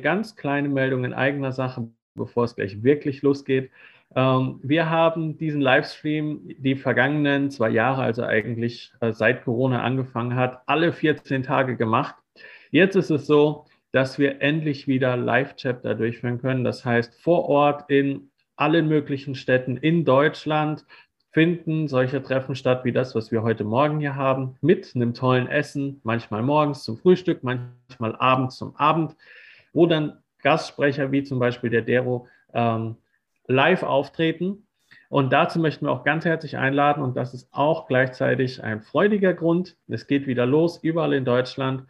[0.00, 3.70] ganz kleine Meldung in eigener Sache, bevor es gleich wirklich losgeht.
[4.14, 10.34] Ähm, wir haben diesen Livestream die vergangenen zwei Jahre, also eigentlich äh, seit Corona angefangen
[10.34, 12.16] hat, alle 14 Tage gemacht.
[12.70, 16.64] Jetzt ist es so, dass wir endlich wieder Live-Chapter durchführen können.
[16.64, 20.84] Das heißt, vor Ort in allen möglichen Städten in Deutschland
[21.32, 25.46] finden solche Treffen statt, wie das, was wir heute Morgen hier haben, mit einem tollen
[25.46, 29.16] Essen, manchmal morgens zum Frühstück, manchmal abends zum Abend,
[29.72, 32.96] wo dann Gastsprecher wie zum Beispiel der Dero ähm,
[33.46, 34.66] live auftreten.
[35.08, 39.34] Und dazu möchten wir auch ganz herzlich einladen und das ist auch gleichzeitig ein freudiger
[39.34, 39.76] Grund.
[39.88, 41.84] Es geht wieder los, überall in Deutschland.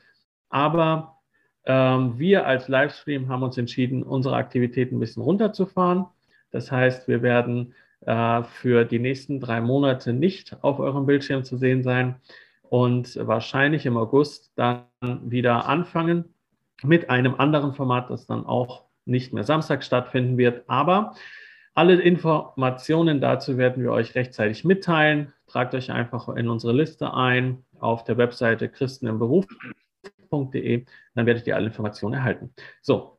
[0.48, 1.18] Aber
[1.66, 6.06] ähm, wir als Livestream haben uns entschieden, unsere Aktivitäten ein bisschen runterzufahren.
[6.50, 7.74] Das heißt, wir werden
[8.06, 12.16] äh, für die nächsten drei Monate nicht auf eurem Bildschirm zu sehen sein
[12.62, 16.34] und wahrscheinlich im August dann wieder anfangen
[16.82, 20.64] mit einem anderen Format, das dann auch nicht mehr Samstag stattfinden wird.
[20.68, 21.14] Aber
[21.74, 25.32] alle Informationen dazu werden wir euch rechtzeitig mitteilen.
[25.46, 30.84] Tragt euch einfach in unsere Liste ein auf der Webseite christenimberuf.de.
[31.14, 32.54] Dann werdet ihr alle Informationen erhalten.
[32.82, 33.18] So,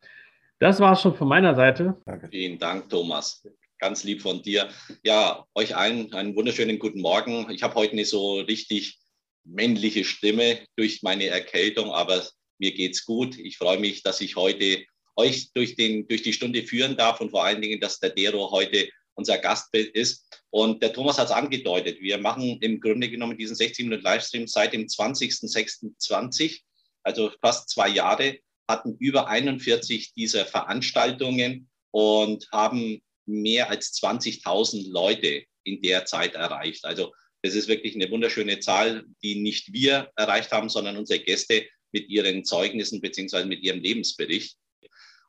[0.59, 1.97] das war es schon von meiner Seite.
[2.05, 2.27] Danke.
[2.29, 3.47] Vielen Dank, Thomas.
[3.79, 4.69] Ganz lieb von dir.
[5.03, 7.49] Ja, euch allen einen wunderschönen guten Morgen.
[7.49, 8.99] Ich habe heute nicht so richtig
[9.43, 12.21] männliche Stimme durch meine Erkältung, aber
[12.61, 13.37] mir geht's gut.
[13.37, 17.31] Ich freue mich, dass ich heute euch durch, den, durch die Stunde führen darf und
[17.31, 20.25] vor allen Dingen, dass der Dero heute unser Gastbild ist.
[20.51, 21.99] Und der Thomas hat es angedeutet.
[21.99, 26.61] Wir machen im Grunde genommen diesen 16 Minuten Livestream seit dem 20.06.20,
[27.03, 28.39] also fast zwei Jahre,
[28.69, 36.85] hatten über 41 dieser Veranstaltungen und haben mehr als 20.000 Leute in der Zeit erreicht.
[36.85, 41.65] Also das ist wirklich eine wunderschöne Zahl, die nicht wir erreicht haben, sondern unsere Gäste
[41.91, 44.57] mit ihren Zeugnissen beziehungsweise mit ihrem Lebensbericht.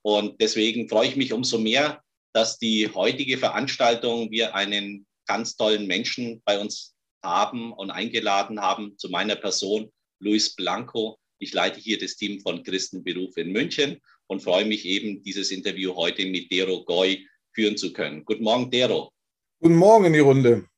[0.02, 2.02] Und deswegen freue ich mich umso mehr,
[2.32, 8.98] dass die heutige Veranstaltung wir einen ganz tollen Menschen bei uns haben und eingeladen haben
[8.98, 11.18] zu meiner Person, Luis Blanco.
[11.38, 15.94] Ich leite hier das Team von Christenberuf in München und freue mich eben, dieses Interview
[15.94, 18.24] heute mit Dero Goy führen zu können.
[18.24, 19.12] Guten Morgen, Dero.
[19.60, 20.68] Guten Morgen in die Runde.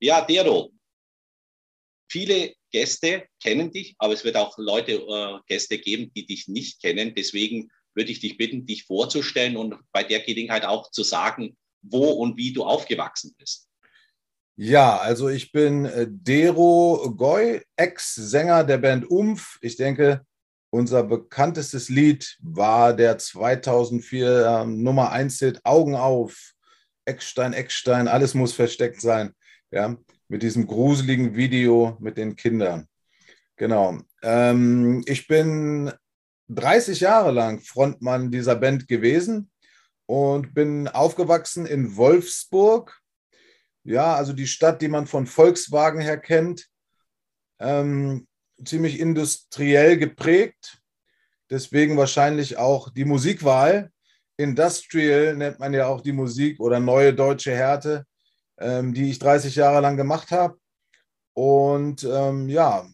[0.00, 0.72] Ja, Dero.
[2.10, 6.82] Viele Gäste kennen dich, aber es wird auch Leute, äh, Gäste geben, die dich nicht
[6.82, 7.14] kennen.
[7.16, 12.10] Deswegen würde ich dich bitten, dich vorzustellen und bei der Gelegenheit auch zu sagen, wo
[12.10, 13.66] und wie du aufgewachsen bist.
[14.56, 19.56] Ja, also ich bin äh, Dero Goy, Ex-Sänger der Band Umf.
[19.62, 20.26] Ich denke,
[20.68, 26.52] unser bekanntestes Lied war der 2004 äh, Nummer 1 Hit Augen auf.
[27.06, 29.32] Eckstein, Eckstein, alles muss versteckt sein.
[29.70, 29.96] Ja,
[30.28, 32.86] mit diesem gruseligen Video mit den Kindern.
[33.56, 33.98] Genau.
[34.22, 35.92] Ähm, ich bin
[36.48, 39.50] 30 Jahre lang Frontmann dieser Band gewesen
[40.06, 43.00] und bin aufgewachsen in Wolfsburg.
[43.84, 46.66] Ja, also die Stadt, die man von Volkswagen her kennt.
[47.58, 48.26] Ähm,
[48.64, 50.80] ziemlich industriell geprägt.
[51.50, 53.90] Deswegen wahrscheinlich auch die Musikwahl.
[54.36, 58.04] Industrial nennt man ja auch die Musik oder neue deutsche Härte,
[58.58, 60.58] ähm, die ich 30 Jahre lang gemacht habe.
[61.34, 62.86] Und ähm, ja,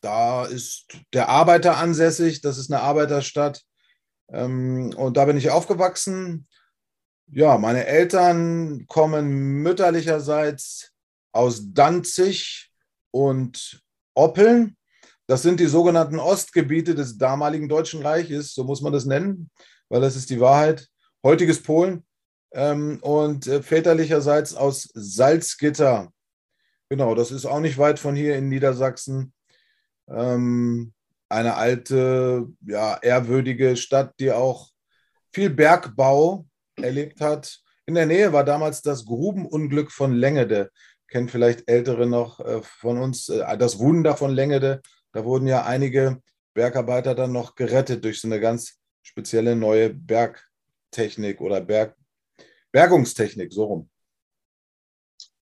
[0.00, 3.62] da ist der Arbeiter ansässig, das ist eine Arbeiterstadt.
[4.30, 6.46] Ähm, und da bin ich aufgewachsen.
[7.30, 10.92] Ja, meine Eltern kommen mütterlicherseits
[11.32, 12.70] aus Danzig
[13.10, 13.82] und
[14.14, 14.76] Oppeln.
[15.26, 19.50] Das sind die sogenannten Ostgebiete des damaligen Deutschen Reiches, so muss man das nennen,
[19.90, 20.88] weil das ist die Wahrheit.
[21.22, 22.04] Heutiges Polen
[22.52, 26.12] ähm, und äh, väterlicherseits aus Salzgitter.
[26.88, 29.32] Genau, das ist auch nicht weit von hier in Niedersachsen.
[30.08, 30.92] Ähm,
[31.28, 34.70] eine alte, ja, ehrwürdige Stadt, die auch
[35.32, 37.60] viel Bergbau erlebt hat.
[37.86, 40.70] In der Nähe war damals das Grubenunglück von Längede.
[41.08, 44.80] Kennt vielleicht Ältere noch äh, von uns äh, das Wunder von Längede.
[45.12, 46.22] Da wurden ja einige
[46.54, 51.96] Bergarbeiter dann noch gerettet durch so eine ganz spezielle neue Bergtechnik oder Berg,
[52.72, 53.90] Bergungstechnik, so rum.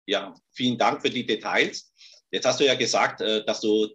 [0.07, 1.93] Ja, vielen Dank für die Details.
[2.31, 3.89] Jetzt hast du ja gesagt, äh, dass du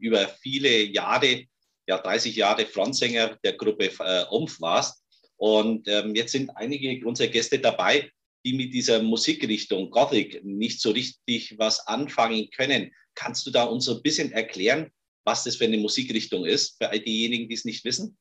[0.00, 1.46] über viele Jahre,
[1.86, 5.02] ja 30 Jahre Frontsänger der Gruppe äh, Umf warst.
[5.36, 8.10] Und ähm, jetzt sind einige unserer Gäste dabei,
[8.44, 12.92] die mit dieser Musikrichtung Gothic nicht so richtig was anfangen können.
[13.14, 14.90] Kannst du da uns so ein bisschen erklären,
[15.24, 18.16] was das für eine Musikrichtung ist, für all diejenigen, die es nicht wissen?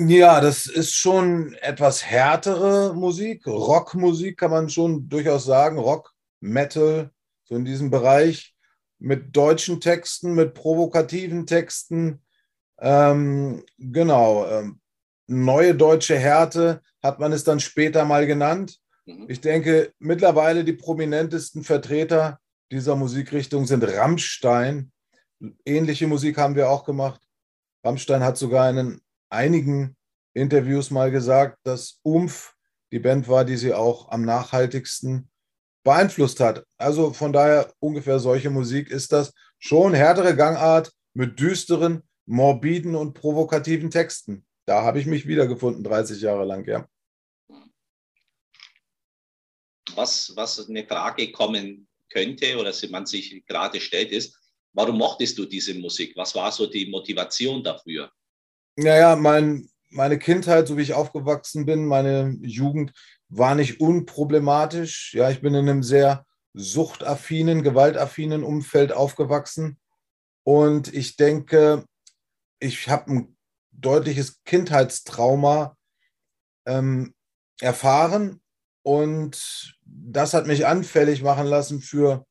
[0.00, 3.44] Ja, das ist schon etwas härtere Musik.
[3.48, 5.76] Rockmusik kann man schon durchaus sagen.
[5.76, 7.10] Rock, Metal,
[7.42, 8.54] so in diesem Bereich.
[9.00, 12.22] Mit deutschen Texten, mit provokativen Texten.
[12.78, 14.46] Ähm, genau.
[14.46, 14.80] Ähm,
[15.26, 18.78] neue deutsche Härte hat man es dann später mal genannt.
[19.04, 19.26] Mhm.
[19.28, 22.38] Ich denke, mittlerweile die prominentesten Vertreter
[22.70, 24.92] dieser Musikrichtung sind Rammstein.
[25.64, 27.20] Ähnliche Musik haben wir auch gemacht.
[27.82, 29.96] Rammstein hat sogar in einigen
[30.34, 32.54] Interviews mal gesagt, dass Umf
[32.92, 35.30] die Band war, die sie auch am nachhaltigsten
[35.84, 36.64] beeinflusst hat.
[36.76, 39.32] Also von daher ungefähr solche Musik ist das.
[39.58, 44.44] Schon härtere Gangart mit düsteren, morbiden und provokativen Texten.
[44.66, 46.86] Da habe ich mich wiedergefunden, 30 Jahre lang, ja.
[49.94, 54.38] Was, was eine Frage kommen könnte oder man sich gerade stellt, ist,
[54.72, 56.14] warum mochtest du diese Musik?
[56.16, 58.12] Was war so die Motivation dafür?
[58.80, 62.92] Naja, mein, meine Kindheit, so wie ich aufgewachsen bin, meine Jugend
[63.28, 65.14] war nicht unproblematisch.
[65.14, 69.80] Ja, ich bin in einem sehr suchtaffinen, gewaltaffinen Umfeld aufgewachsen.
[70.44, 71.86] Und ich denke,
[72.60, 73.36] ich habe ein
[73.72, 75.76] deutliches Kindheitstrauma
[76.64, 77.14] ähm,
[77.60, 78.40] erfahren.
[78.84, 82.24] Und das hat mich anfällig machen lassen für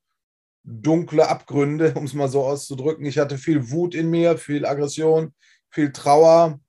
[0.63, 3.05] dunkle Abgründe, um es mal so auszudrücken.
[3.05, 5.33] Ich hatte viel Wut in mir, viel Aggression,
[5.69, 6.59] viel Trauer,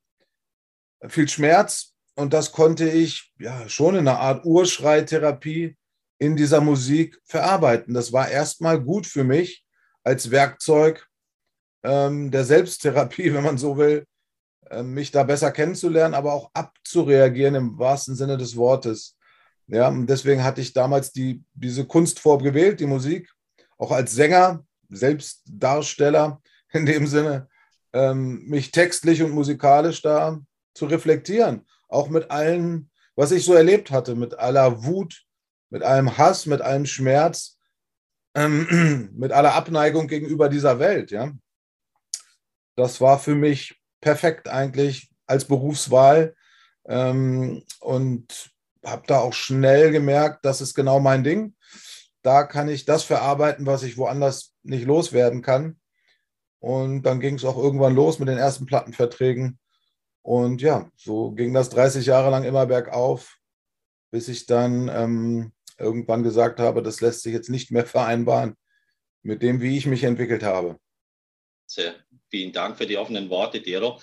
[1.07, 1.93] viel Schmerz.
[2.15, 5.77] Und das konnte ich ja schon in einer Art Urschreitherapie
[6.17, 7.93] in dieser Musik verarbeiten.
[7.93, 9.65] Das war erstmal gut für mich
[10.03, 11.07] als Werkzeug
[11.83, 14.05] ähm, der Selbsttherapie, wenn man so will,
[14.69, 19.17] äh, mich da besser kennenzulernen, aber auch abzureagieren im wahrsten Sinne des Wortes.
[19.67, 23.31] Ja, und deswegen hatte ich damals die, diese Kunstform gewählt, die Musik,
[23.77, 26.41] auch als Sänger, Selbstdarsteller
[26.73, 27.47] in dem Sinne,
[27.93, 30.39] ähm, mich textlich und musikalisch da
[30.73, 31.65] zu reflektieren.
[31.87, 35.25] Auch mit allem, was ich so erlebt hatte, mit aller Wut,
[35.69, 37.57] mit allem Hass, mit allem Schmerz,
[38.35, 41.11] ähm, mit aller Abneigung gegenüber dieser Welt.
[41.11, 41.31] Ja?
[42.75, 46.35] Das war für mich perfekt eigentlich als Berufswahl
[46.87, 48.51] ähm, und
[48.85, 51.55] habe da auch schnell gemerkt, das ist genau mein Ding.
[52.21, 55.78] Da kann ich das verarbeiten, was ich woanders nicht loswerden kann.
[56.59, 59.59] Und dann ging es auch irgendwann los mit den ersten Plattenverträgen.
[60.21, 63.37] Und ja, so ging das 30 Jahre lang immer bergauf,
[64.11, 68.55] bis ich dann ähm, irgendwann gesagt habe, das lässt sich jetzt nicht mehr vereinbaren
[69.23, 70.77] mit dem, wie ich mich entwickelt habe.
[71.65, 71.95] Sehr,
[72.29, 74.01] vielen Dank für die offenen Worte, Dero.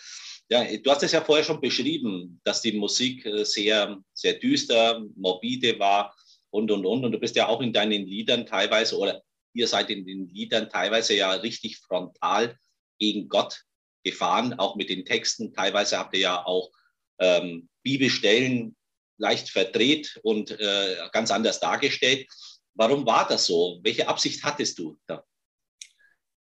[0.48, 5.04] Ja, du hast es ja vorher schon beschrieben, dass die Musik äh, sehr, sehr düster,
[5.16, 6.14] morbide war
[6.50, 7.04] und, und, und.
[7.04, 9.22] Und du bist ja auch in deinen Liedern teilweise, oder
[9.56, 12.56] ihr seid in den Liedern teilweise ja richtig frontal
[12.98, 13.64] gegen Gott
[14.04, 15.52] gefahren, auch mit den Texten.
[15.52, 16.70] Teilweise habt ihr ja auch
[17.18, 18.76] ähm, Bibelstellen
[19.18, 22.28] leicht verdreht und äh, ganz anders dargestellt.
[22.74, 23.80] Warum war das so?
[23.82, 25.24] Welche Absicht hattest du da?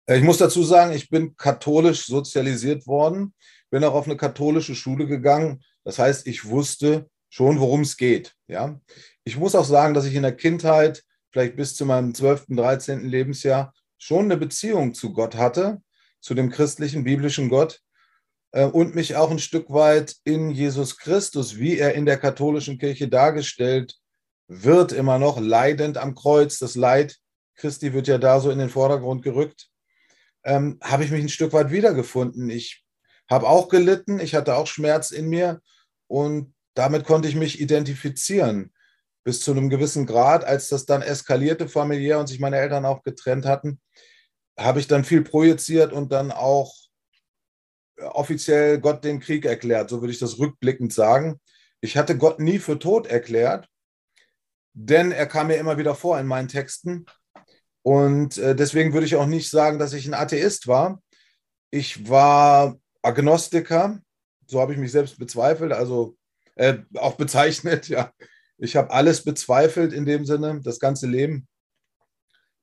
[0.07, 3.33] Äh, ich muss dazu sagen, ich bin katholisch sozialisiert worden,
[3.69, 5.63] bin auch auf eine katholische Schule gegangen.
[5.83, 8.33] Das heißt, ich wusste schon, worum es geht.
[8.47, 8.79] Ja?
[9.23, 13.09] Ich muss auch sagen, dass ich in der Kindheit, vielleicht bis zu meinem 12., 13.
[13.09, 15.81] Lebensjahr, schon eine Beziehung zu Gott hatte,
[16.21, 17.81] zu dem christlichen, biblischen Gott
[18.51, 22.77] äh, und mich auch ein Stück weit in Jesus Christus, wie er in der katholischen
[22.77, 23.95] Kirche dargestellt
[24.47, 26.59] wird, immer noch leidend am Kreuz.
[26.59, 27.17] Das Leid
[27.55, 29.69] Christi wird ja da so in den Vordergrund gerückt
[30.43, 32.49] ähm, habe ich mich ein Stück weit wiedergefunden.
[32.49, 32.83] Ich
[33.29, 35.61] habe auch gelitten, ich hatte auch Schmerz in mir
[36.07, 38.72] und damit konnte ich mich identifizieren
[39.23, 40.43] bis zu einem gewissen Grad.
[40.43, 43.79] Als das dann eskalierte familiär und sich meine Eltern auch getrennt hatten,
[44.57, 46.73] habe ich dann viel projiziert und dann auch
[47.97, 51.39] offiziell Gott den Krieg erklärt, so würde ich das rückblickend sagen.
[51.81, 53.67] Ich hatte Gott nie für tot erklärt,
[54.73, 57.05] denn er kam mir immer wieder vor in meinen Texten
[57.83, 61.01] und äh, deswegen würde ich auch nicht sagen, dass ich ein Atheist war.
[61.69, 63.99] Ich war Agnostiker,
[64.47, 66.15] so habe ich mich selbst bezweifelt, also
[66.55, 68.11] äh, auch bezeichnet, ja.
[68.63, 71.49] Ich habe alles bezweifelt in dem Sinne, das ganze Leben,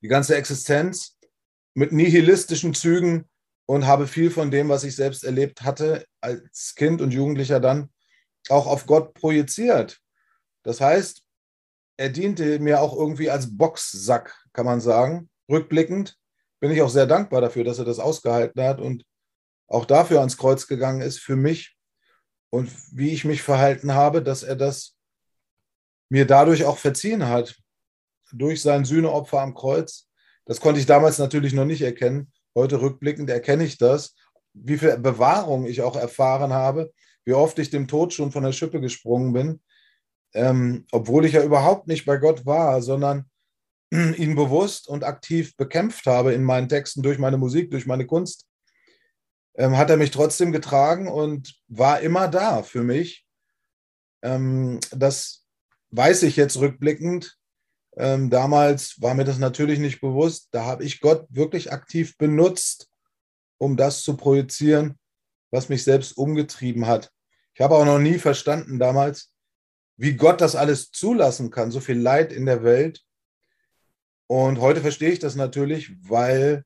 [0.00, 1.18] die ganze Existenz
[1.74, 3.28] mit nihilistischen Zügen
[3.66, 7.90] und habe viel von dem, was ich selbst erlebt hatte, als Kind und Jugendlicher dann
[8.48, 10.00] auch auf Gott projiziert.
[10.62, 11.22] Das heißt,
[11.98, 15.28] er diente mir auch irgendwie als Boxsack, kann man sagen.
[15.50, 16.16] Rückblickend
[16.60, 19.04] bin ich auch sehr dankbar dafür, dass er das ausgehalten hat und
[19.66, 21.76] auch dafür ans Kreuz gegangen ist für mich
[22.48, 24.96] und wie ich mich verhalten habe, dass er das
[26.10, 27.56] mir dadurch auch verziehen hat,
[28.32, 30.08] durch sein Sühneopfer am Kreuz.
[30.44, 32.30] Das konnte ich damals natürlich noch nicht erkennen.
[32.54, 34.14] Heute rückblickend erkenne ich das,
[34.52, 36.92] wie viel Bewahrung ich auch erfahren habe,
[37.24, 39.60] wie oft ich dem Tod schon von der Schippe gesprungen bin,
[40.34, 43.30] ähm, obwohl ich ja überhaupt nicht bei Gott war, sondern
[43.92, 48.46] ihn bewusst und aktiv bekämpft habe in meinen Texten durch meine Musik, durch meine Kunst.
[49.54, 53.26] ähm, hat er mich trotzdem getragen und war immer da für mich.
[54.22, 55.39] Ähm, das
[55.90, 57.36] weiß ich jetzt rückblickend.
[57.96, 60.48] Ähm, damals war mir das natürlich nicht bewusst.
[60.52, 62.88] Da habe ich Gott wirklich aktiv benutzt,
[63.58, 64.98] um das zu projizieren,
[65.50, 67.10] was mich selbst umgetrieben hat.
[67.54, 69.32] Ich habe auch noch nie verstanden damals,
[69.96, 73.02] wie Gott das alles zulassen kann, so viel Leid in der Welt.
[74.28, 76.64] Und heute verstehe ich das natürlich, weil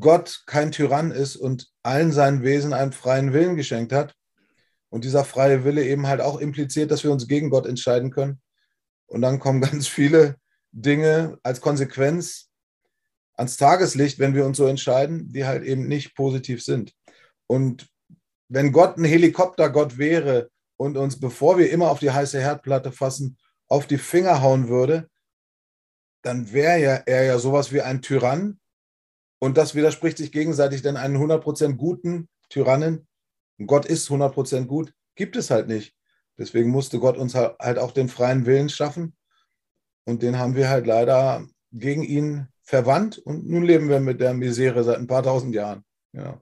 [0.00, 4.14] Gott kein Tyrann ist und allen seinen Wesen einen freien Willen geschenkt hat.
[4.92, 8.42] Und dieser freie Wille eben halt auch impliziert, dass wir uns gegen Gott entscheiden können.
[9.06, 10.36] Und dann kommen ganz viele
[10.70, 12.50] Dinge als Konsequenz
[13.34, 16.92] ans Tageslicht, wenn wir uns so entscheiden, die halt eben nicht positiv sind.
[17.46, 17.88] Und
[18.48, 23.38] wenn Gott ein Helikoptergott wäre und uns, bevor wir immer auf die heiße Herdplatte fassen,
[23.68, 25.08] auf die Finger hauen würde,
[26.20, 28.60] dann wäre ja er ja sowas wie ein Tyrann,
[29.38, 33.08] und das widerspricht sich gegenseitig, denn einen 100% guten Tyrannen,
[33.58, 35.94] Gott ist 100% gut, gibt es halt nicht.
[36.38, 39.16] Deswegen musste Gott uns halt auch den freien Willen schaffen.
[40.04, 43.18] Und den haben wir halt leider gegen ihn verwandt.
[43.18, 45.84] Und nun leben wir mit der Misere seit ein paar tausend Jahren.
[46.12, 46.40] Ja.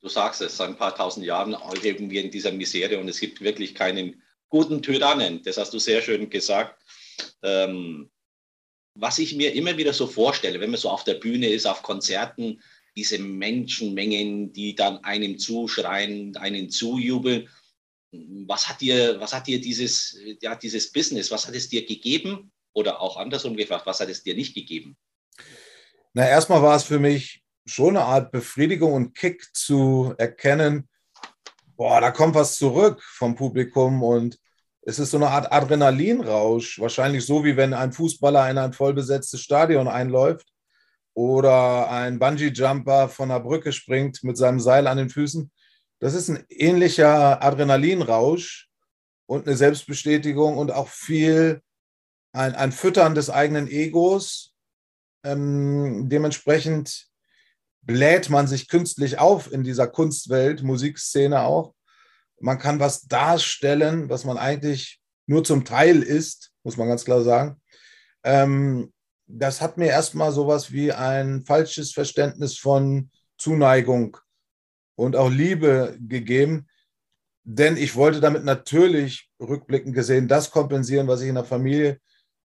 [0.00, 3.20] Du sagst es, seit ein paar tausend Jahren leben wir in dieser Misere und es
[3.20, 5.42] gibt wirklich keinen guten Tyrannen.
[5.42, 6.82] Das hast du sehr schön gesagt.
[7.42, 8.10] Ähm,
[8.94, 11.82] was ich mir immer wieder so vorstelle, wenn man so auf der Bühne ist, auf
[11.82, 12.62] Konzerten,
[12.96, 17.48] diese Menschenmengen, die dann einem zuschreien, einen zujubeln.
[18.46, 22.52] Was hat dir, was hat dir dieses, ja, dieses Business, was hat es dir gegeben?
[22.72, 24.96] Oder auch andersrum gefragt, was hat es dir nicht gegeben?
[26.12, 30.88] Na, erstmal war es für mich schon eine Art Befriedigung und Kick zu erkennen,
[31.76, 34.38] boah, da kommt was zurück vom Publikum und
[34.82, 39.40] es ist so eine Art Adrenalinrausch, wahrscheinlich so wie wenn ein Fußballer in ein vollbesetztes
[39.40, 40.53] Stadion einläuft
[41.14, 45.50] oder ein Bungee-Jumper von einer Brücke springt mit seinem Seil an den Füßen.
[46.00, 48.68] Das ist ein ähnlicher Adrenalinrausch
[49.26, 51.62] und eine Selbstbestätigung und auch viel
[52.32, 54.54] ein, ein Füttern des eigenen Egos.
[55.24, 57.06] Ähm, dementsprechend
[57.82, 61.74] bläht man sich künstlich auf in dieser Kunstwelt, Musikszene auch
[62.40, 67.22] man kann was darstellen, was man eigentlich nur zum Teil ist, muss man ganz klar
[67.22, 67.60] sagen.
[68.22, 68.92] Ähm,
[69.26, 74.16] das hat mir erstmal sowas wie ein falsches Verständnis von Zuneigung
[74.96, 76.68] und auch Liebe gegeben.
[77.42, 82.00] Denn ich wollte damit natürlich rückblickend gesehen das kompensieren, was ich in der Familie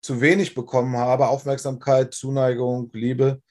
[0.02, 1.28] zu wenig bekommen habe.
[1.28, 3.42] Aufmerksamkeit, Zuneigung, Liebe.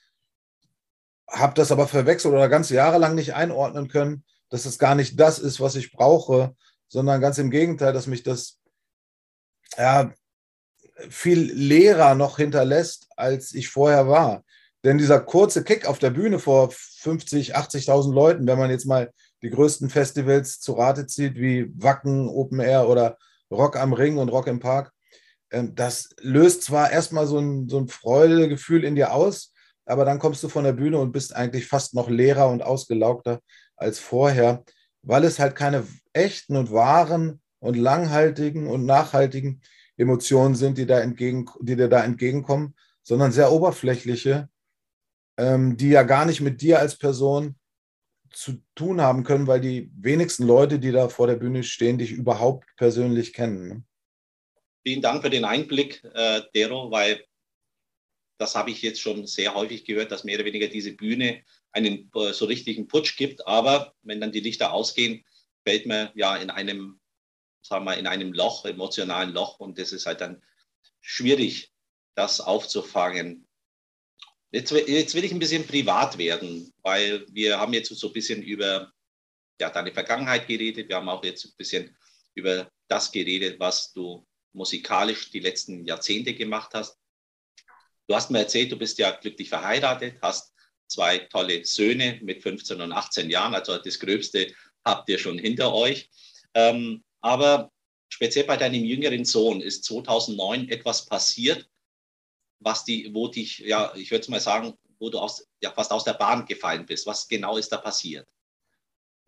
[1.29, 5.41] Habe das aber verwechselt oder ganz jahrelang nicht einordnen können dass es gar nicht das
[5.41, 6.55] ist, was ich brauche,
[6.87, 8.61] sondern ganz im Gegenteil, dass mich das
[9.77, 10.13] ja,
[11.09, 14.45] viel leerer noch hinterlässt, als ich vorher war.
[14.85, 19.11] Denn dieser kurze Kick auf der Bühne vor 50, 80.000 Leuten, wenn man jetzt mal
[19.43, 23.17] die größten Festivals zu Rate zieht, wie Wacken, Open Air oder
[23.51, 24.93] Rock am Ring und Rock im Park,
[25.51, 29.53] ähm, das löst zwar erstmal so ein, so ein Freudegefühl in dir aus,
[29.87, 33.41] aber dann kommst du von der Bühne und bist eigentlich fast noch leerer und ausgelaugter
[33.77, 34.65] als vorher,
[35.03, 39.63] weil es halt keine echten und wahren und langhaltigen und nachhaltigen
[39.97, 44.49] Emotionen sind, die, da entgegen, die dir da entgegenkommen, sondern sehr oberflächliche,
[45.37, 47.57] ähm, die ja gar nicht mit dir als Person
[48.31, 52.11] zu tun haben können, weil die wenigsten Leute, die da vor der Bühne stehen, dich
[52.11, 53.69] überhaupt persönlich kennen.
[53.69, 53.85] Ne?
[54.85, 57.25] Vielen Dank für den Einblick, äh, Dero, weil
[58.39, 62.11] das habe ich jetzt schon sehr häufig gehört, dass mehr oder weniger diese Bühne einen
[62.15, 63.47] äh, so richtigen Putsch gibt.
[63.47, 65.25] Aber wenn dann die Lichter ausgehen,
[65.67, 67.01] fällt man ja in einem,
[67.65, 69.59] sagen wir, in einem Loch, emotionalen Loch.
[69.59, 70.43] Und das ist halt dann
[71.01, 71.73] schwierig,
[72.15, 73.47] das aufzufangen.
[74.53, 78.43] Jetzt, jetzt will ich ein bisschen privat werden, weil wir haben jetzt so ein bisschen
[78.43, 78.93] über
[79.61, 80.89] ja, deine Vergangenheit geredet.
[80.89, 81.97] Wir haben auch jetzt ein bisschen
[82.35, 86.99] über das geredet, was du musikalisch die letzten Jahrzehnte gemacht hast.
[88.07, 90.53] Du hast mir erzählt, du bist ja glücklich verheiratet, hast
[90.87, 94.55] zwei tolle Söhne mit 15 und 18 Jahren, also das Gröbste
[94.85, 96.11] habt ihr schon hinter euch.
[96.53, 97.71] Ähm, aber
[98.11, 101.67] speziell bei deinem jüngeren Sohn ist 2009 etwas passiert,
[102.61, 106.05] was die, wo dich, ja, ich würde mal sagen, wo du aus, ja, fast aus
[106.05, 107.07] der Bahn gefallen bist.
[107.07, 108.27] Was genau ist da passiert?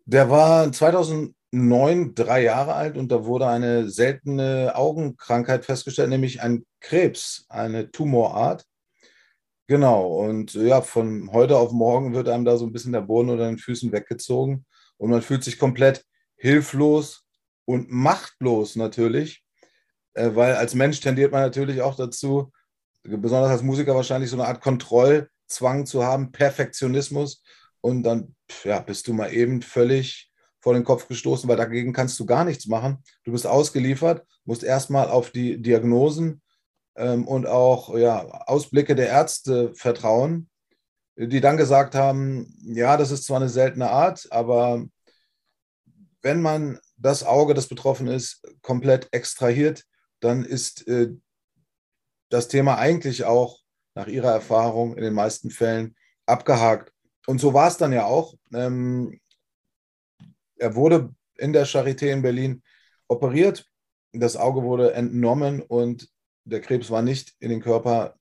[0.05, 6.65] Der war 2009 drei Jahre alt und da wurde eine seltene Augenkrankheit festgestellt, nämlich ein
[6.79, 8.63] Krebs, eine Tumorart.
[9.65, 13.31] Genau, und ja, von heute auf morgen wird einem da so ein bisschen der Boden
[13.31, 17.26] unter den Füßen weggezogen und man fühlt sich komplett hilflos
[17.67, 19.43] und machtlos natürlich,
[20.13, 22.51] äh, weil als Mensch tendiert man natürlich auch dazu,
[23.03, 27.43] besonders als Musiker wahrscheinlich so eine Art Kontrollzwang zu haben, Perfektionismus
[27.81, 32.19] und dann ja, bist du mal eben völlig vor den Kopf gestoßen, weil dagegen kannst
[32.19, 33.03] du gar nichts machen.
[33.23, 36.41] Du bist ausgeliefert, musst erstmal auf die Diagnosen
[36.95, 40.49] ähm, und auch ja, Ausblicke der Ärzte vertrauen,
[41.17, 44.85] die dann gesagt haben, ja, das ist zwar eine seltene Art, aber
[46.21, 49.83] wenn man das Auge, das betroffen ist, komplett extrahiert,
[50.19, 51.09] dann ist äh,
[52.29, 53.59] das Thema eigentlich auch
[53.95, 56.91] nach ihrer Erfahrung in den meisten Fällen abgehakt.
[57.27, 58.35] Und so war es dann ja auch.
[58.53, 59.19] Ähm,
[60.57, 62.63] er wurde in der Charité in Berlin
[63.07, 63.65] operiert.
[64.13, 66.09] Das Auge wurde entnommen und
[66.45, 68.15] der Krebs war nicht in den Körper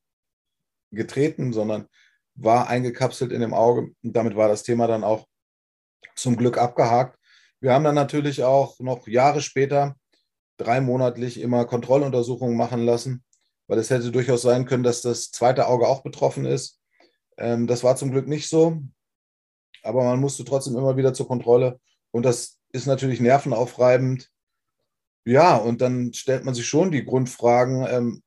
[0.91, 1.89] getreten, sondern
[2.35, 3.93] war eingekapselt in dem Auge.
[4.03, 5.27] Und damit war das Thema dann auch
[6.15, 7.19] zum Glück abgehakt.
[7.67, 9.97] Wir haben dann natürlich auch noch Jahre später
[10.57, 13.25] dreimonatlich immer Kontrolluntersuchungen machen lassen,
[13.67, 16.81] weil es hätte durchaus sein können, dass das zweite Auge auch betroffen ist.
[17.37, 18.81] Ähm, das war zum Glück nicht so,
[19.83, 21.81] aber man musste trotzdem immer wieder zur Kontrolle
[22.13, 24.31] und das ist natürlich nervenaufreibend.
[25.25, 28.23] Ja, und dann stellt man sich schon die Grundfragen, ähm,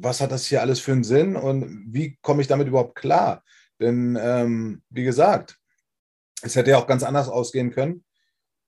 [0.00, 3.44] was hat das hier alles für einen Sinn und wie komme ich damit überhaupt klar?
[3.78, 5.58] Denn ähm, wie gesagt,
[6.40, 8.05] es hätte ja auch ganz anders ausgehen können.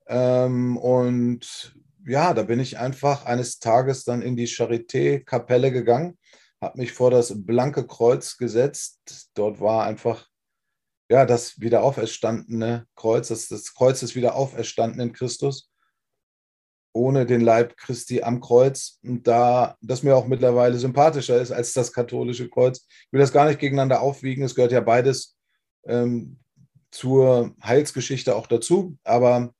[0.09, 6.19] Ähm, und ja, da bin ich einfach eines Tages dann in die Charité-Kapelle gegangen,
[6.61, 9.31] habe mich vor das blanke Kreuz gesetzt.
[9.35, 10.27] Dort war einfach
[11.11, 15.71] ja das wieder auferstandene Kreuz, das, das Kreuz des wieder auferstandenen Christus
[16.99, 18.99] ohne den Leib Christi am Kreuz.
[19.03, 22.87] Und da das mir auch mittlerweile sympathischer ist als das katholische Kreuz.
[22.89, 24.45] Ich will das gar nicht gegeneinander aufwiegen.
[24.45, 25.37] Es gehört ja beides
[25.87, 26.39] ähm,
[26.91, 28.97] zur Heilsgeschichte auch dazu.
[29.05, 29.55] Aber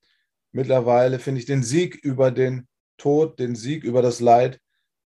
[0.51, 4.59] mittlerweile finde ich den Sieg über den Tod, den Sieg über das Leid,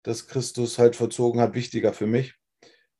[0.02, 2.34] das Christus halt verzogen hat, wichtiger für mich.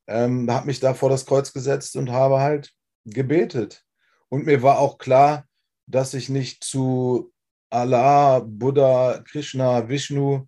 [0.07, 2.73] Ähm, habe mich da vor das Kreuz gesetzt und habe halt
[3.05, 3.85] gebetet.
[4.29, 5.47] Und mir war auch klar,
[5.87, 7.33] dass ich nicht zu
[7.71, 10.47] Allah, Buddha, Krishna, Vishnu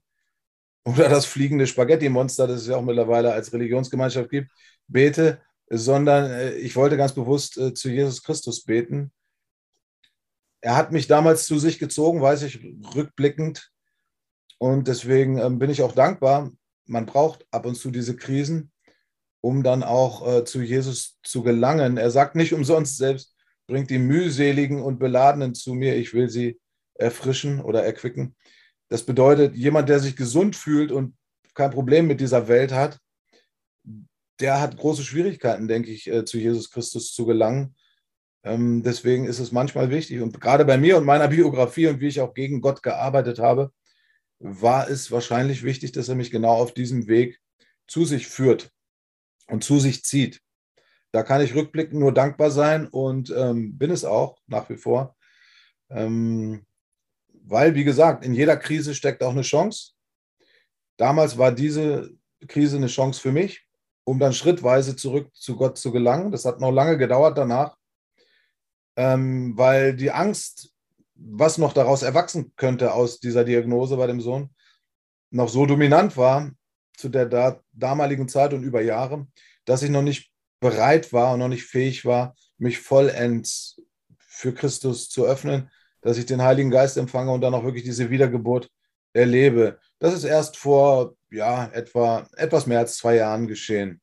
[0.84, 4.50] oder das fliegende Spaghetti-Monster, das es ja auch mittlerweile als Religionsgemeinschaft gibt,
[4.86, 9.12] bete, sondern äh, ich wollte ganz bewusst äh, zu Jesus Christus beten.
[10.60, 12.60] Er hat mich damals zu sich gezogen, weiß ich
[12.94, 13.70] rückblickend.
[14.58, 16.50] Und deswegen ähm, bin ich auch dankbar.
[16.86, 18.72] Man braucht ab und zu diese Krisen,
[19.40, 21.96] um dann auch äh, zu Jesus zu gelangen.
[21.96, 23.36] Er sagt nicht umsonst selbst,
[23.68, 26.58] bringt die mühseligen und beladenen zu mir, ich will sie
[26.94, 28.34] erfrischen oder erquicken.
[28.88, 31.14] Das bedeutet, jemand, der sich gesund fühlt und
[31.54, 32.98] kein Problem mit dieser Welt hat,
[34.40, 37.74] der hat große Schwierigkeiten, denke ich, äh, zu Jesus Christus zu gelangen.
[38.44, 42.08] Ähm, deswegen ist es manchmal wichtig und gerade bei mir und meiner Biografie und wie
[42.08, 43.72] ich auch gegen Gott gearbeitet habe,
[44.38, 47.40] war es wahrscheinlich wichtig, dass er mich genau auf diesem Weg
[47.88, 48.70] zu sich führt
[49.48, 50.40] und zu sich zieht.
[51.10, 55.16] Da kann ich rückblickend nur dankbar sein und ähm, bin es auch nach wie vor.
[55.90, 56.66] Ähm,
[57.48, 59.92] weil, wie gesagt, in jeder Krise steckt auch eine Chance.
[60.98, 62.10] Damals war diese
[62.46, 63.66] Krise eine Chance für mich,
[64.04, 66.30] um dann schrittweise zurück zu Gott zu gelangen.
[66.30, 67.77] Das hat noch lange gedauert danach,
[68.98, 70.74] ähm, weil die Angst,
[71.14, 74.50] was noch daraus erwachsen könnte aus dieser Diagnose bei dem Sohn,
[75.30, 76.50] noch so dominant war
[76.96, 79.28] zu der da damaligen Zeit und über Jahre,
[79.64, 83.80] dass ich noch nicht bereit war und noch nicht fähig war, mich vollends
[84.18, 88.10] für Christus zu öffnen, dass ich den Heiligen Geist empfange und dann auch wirklich diese
[88.10, 88.68] Wiedergeburt
[89.12, 89.78] erlebe.
[90.00, 94.00] Das ist erst vor ja, etwa etwas mehr als zwei Jahren geschehen.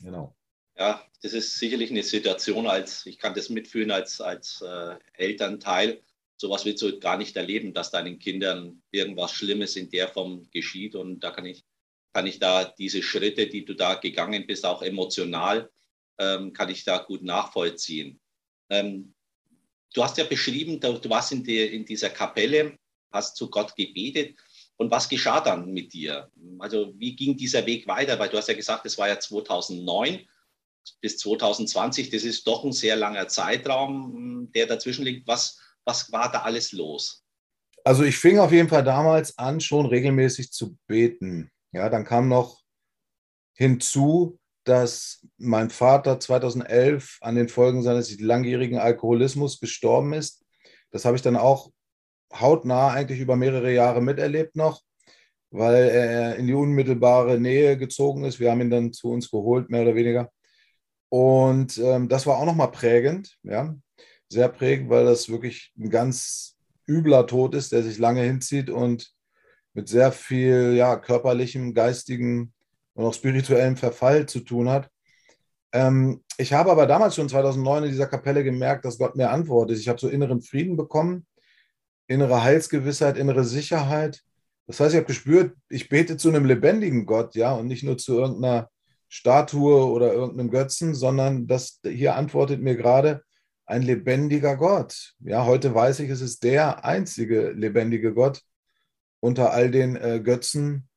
[0.00, 0.35] Genau.
[0.78, 6.02] Ja, das ist sicherlich eine Situation, als ich kann das mitfühlen als, als äh, Elternteil.
[6.36, 10.94] Sowas willst du gar nicht erleben, dass deinen Kindern irgendwas Schlimmes in der Form geschieht.
[10.94, 11.64] Und da kann ich,
[12.12, 15.70] kann ich da diese Schritte, die du da gegangen bist, auch emotional,
[16.18, 18.20] ähm, kann ich da gut nachvollziehen.
[18.68, 19.14] Ähm,
[19.96, 22.78] Du hast ja beschrieben, du warst in, die, in dieser Kapelle,
[23.10, 24.36] hast zu Gott gebetet.
[24.76, 26.30] Und was geschah dann mit dir?
[26.58, 28.18] Also wie ging dieser Weg weiter?
[28.18, 30.28] Weil du hast ja gesagt, es war ja 2009
[31.00, 32.10] bis 2020.
[32.10, 35.26] Das ist doch ein sehr langer Zeitraum, der dazwischen liegt.
[35.26, 37.24] Was, was war da alles los?
[37.84, 41.50] Also ich fing auf jeden Fall damals an, schon regelmäßig zu beten.
[41.72, 42.62] Ja, dann kam noch
[43.54, 50.44] hinzu, dass mein Vater 2011 an den Folgen seines langjährigen Alkoholismus gestorben ist.
[50.90, 51.70] Das habe ich dann auch
[52.32, 54.82] hautnah eigentlich über mehrere Jahre miterlebt noch,
[55.50, 58.40] weil er in die unmittelbare Nähe gezogen ist.
[58.40, 60.32] Wir haben ihn dann zu uns geholt, mehr oder weniger.
[61.08, 63.74] Und ähm, das war auch nochmal prägend, ja,
[64.28, 66.56] sehr prägend, weil das wirklich ein ganz
[66.88, 69.12] übler Tod ist, der sich lange hinzieht und
[69.72, 72.52] mit sehr viel ja, körperlichem, geistigem
[72.94, 74.90] und auch spirituellem Verfall zu tun hat.
[75.72, 79.78] Ähm, ich habe aber damals schon 2009 in dieser Kapelle gemerkt, dass Gott mir antwortet.
[79.78, 81.26] Ich habe so inneren Frieden bekommen,
[82.06, 84.22] innere Heilsgewissheit, innere Sicherheit.
[84.66, 87.98] Das heißt, ich habe gespürt, ich bete zu einem lebendigen Gott, ja, und nicht nur
[87.98, 88.70] zu irgendeiner
[89.08, 93.22] Statue oder irgendeinem Götzen, sondern das hier antwortet mir gerade
[93.66, 95.14] ein lebendiger Gott.
[95.20, 98.42] Ja, heute weiß ich, es ist der einzige lebendige Gott
[99.20, 100.88] unter all den äh, Götzen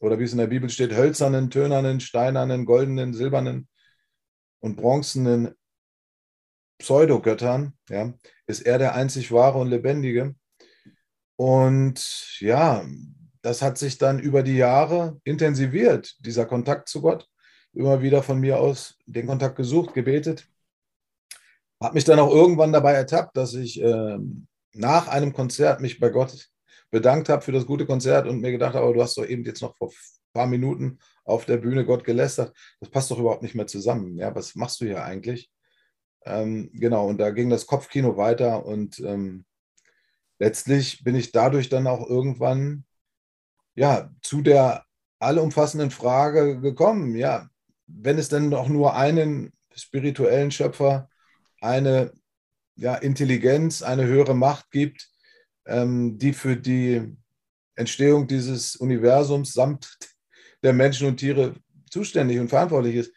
[0.00, 3.68] oder wie es in der Bibel steht, hölzernen, tönernen, steinernen, goldenen, silbernen
[4.60, 5.54] und bronzenen
[6.78, 8.12] Pseudogöttern, ja,
[8.46, 10.34] ist er der einzig wahre und lebendige.
[11.36, 12.84] Und ja,
[13.42, 17.28] das hat sich dann über die Jahre intensiviert, dieser Kontakt zu Gott.
[17.74, 20.48] Immer wieder von mir aus den Kontakt gesucht, gebetet.
[21.82, 24.18] Habe mich dann auch irgendwann dabei ertappt, dass ich äh,
[24.72, 26.50] nach einem Konzert mich bei Gott
[26.90, 29.62] bedankt habe für das gute Konzert und mir gedacht habe, du hast doch eben jetzt
[29.62, 32.56] noch vor ein paar Minuten auf der Bühne Gott gelästert.
[32.80, 34.16] Das passt doch überhaupt nicht mehr zusammen.
[34.16, 35.50] Ja, was machst du hier eigentlich?
[36.24, 39.44] Ähm, genau, und da ging das Kopfkino weiter und ähm,
[40.38, 42.84] letztlich bin ich dadurch dann auch irgendwann
[43.74, 44.84] ja, zu der
[45.18, 47.48] allumfassenden Frage gekommen, ja,
[47.86, 51.08] wenn es denn noch nur einen spirituellen Schöpfer,
[51.60, 52.12] eine
[52.76, 55.08] ja, Intelligenz, eine höhere Macht gibt,
[55.66, 57.16] ähm, die für die
[57.76, 59.98] Entstehung dieses Universums samt
[60.62, 61.54] der Menschen und Tiere
[61.90, 63.12] zuständig und verantwortlich ist.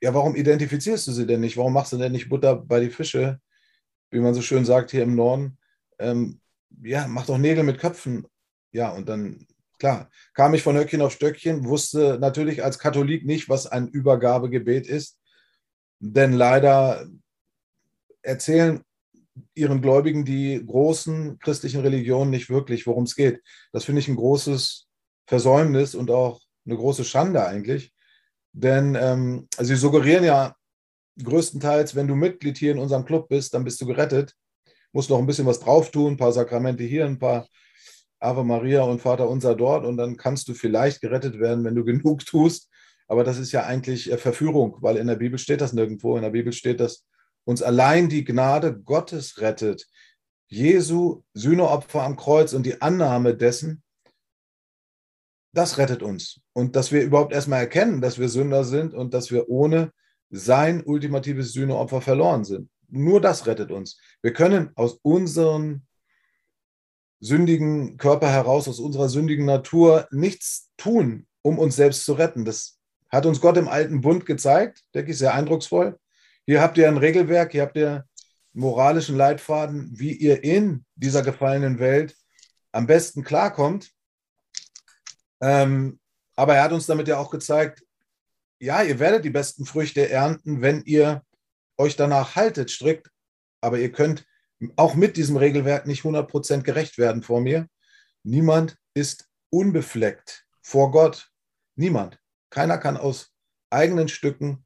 [0.00, 1.56] Ja, warum identifizierst du sie denn nicht?
[1.56, 3.40] Warum machst du denn nicht Butter bei die Fische,
[4.10, 5.58] wie man so schön sagt hier im Norden?
[5.98, 6.40] Ähm,
[6.82, 8.26] ja, mach doch Nägel mit Köpfen.
[8.72, 9.46] Ja, und dann,
[9.80, 14.86] klar, kam ich von Höckchen auf Stöckchen, wusste natürlich als Katholik nicht, was ein Übergabegebet
[14.86, 15.18] ist,
[15.98, 17.08] denn leider
[18.22, 18.82] erzählen
[19.54, 23.42] ihren Gläubigen die großen christlichen Religionen nicht wirklich, worum es geht.
[23.72, 24.86] Das finde ich ein großes
[25.26, 27.94] Versäumnis und auch eine große Schande eigentlich.
[28.52, 30.54] Denn ähm, sie suggerieren ja
[31.22, 34.34] größtenteils, wenn du Mitglied hier in unserem Club bist, dann bist du gerettet.
[34.92, 37.46] Musst noch ein bisschen was drauf tun, ein paar Sakramente hier, ein paar
[38.20, 41.84] Ave Maria und Vater unser dort und dann kannst du vielleicht gerettet werden, wenn du
[41.84, 42.70] genug tust.
[43.08, 46.16] Aber das ist ja eigentlich äh, Verführung, weil in der Bibel steht das nirgendwo.
[46.16, 47.04] In der Bibel steht, dass
[47.44, 49.86] uns allein die Gnade Gottes rettet.
[50.48, 53.82] Jesu Sühneopfer am Kreuz und die Annahme dessen,
[55.52, 56.40] das rettet uns.
[56.52, 59.92] Und dass wir überhaupt erstmal erkennen, dass wir Sünder sind und dass wir ohne
[60.30, 62.70] sein ultimatives Sühneopfer verloren sind.
[62.88, 63.98] Nur das rettet uns.
[64.22, 65.82] Wir können aus unserem
[67.20, 72.44] sündigen Körper heraus, aus unserer sündigen Natur nichts tun, um uns selbst zu retten.
[72.44, 72.78] Das
[73.10, 75.98] hat uns Gott im alten Bund gezeigt, denke ich, sehr eindrucksvoll.
[76.46, 78.06] Hier habt ihr ein Regelwerk, hier habt ihr
[78.52, 82.16] moralischen Leitfaden, wie ihr in dieser gefallenen Welt
[82.72, 83.90] am besten klarkommt.
[85.40, 86.00] Ähm,
[86.36, 87.84] aber er hat uns damit ja auch gezeigt,
[88.58, 91.22] ja, ihr werdet die besten Früchte ernten, wenn ihr
[91.78, 93.10] euch danach haltet, strikt.
[93.62, 94.26] Aber ihr könnt
[94.76, 97.66] auch mit diesem Regelwerk nicht 100% gerecht werden vor mir.
[98.22, 101.30] Niemand ist unbefleckt vor Gott.
[101.76, 102.20] Niemand.
[102.50, 103.32] Keiner kann aus
[103.70, 104.64] eigenen Stücken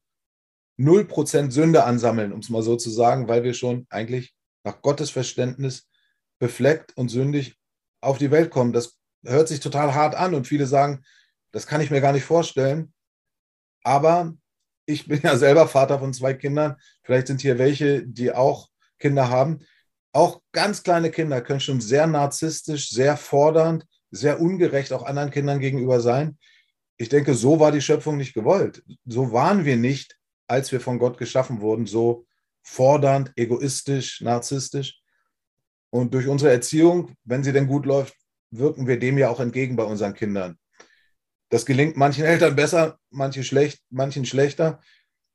[0.79, 5.11] 0% Sünde ansammeln, um es mal so zu sagen, weil wir schon eigentlich nach Gottes
[5.11, 5.89] Verständnis
[6.41, 7.57] befleckt und sündig
[8.01, 8.73] auf die Welt kommen.
[8.73, 11.05] Das hört sich total hart an und viele sagen,
[11.53, 12.93] das kann ich mir gar nicht vorstellen.
[13.85, 14.35] Aber
[14.87, 16.77] ich bin ja selber Vater von zwei Kindern.
[17.03, 19.61] Vielleicht sind hier welche, die auch Kinder haben.
[20.15, 25.61] Auch ganz kleine Kinder können schon sehr narzisstisch, sehr fordernd, sehr ungerecht auch anderen Kindern
[25.61, 26.39] gegenüber sein.
[26.97, 28.83] Ich denke, so war die Schöpfung nicht gewollt.
[29.05, 32.27] So waren wir nicht als wir von Gott geschaffen wurden, so
[32.63, 35.01] fordernd, egoistisch, narzisstisch.
[35.91, 38.17] Und durch unsere Erziehung, wenn sie denn gut läuft,
[38.51, 40.59] wirken wir dem ja auch entgegen bei unseren Kindern.
[41.51, 44.81] Das gelingt manchen Eltern besser, manche schlecht, manchen schlechter.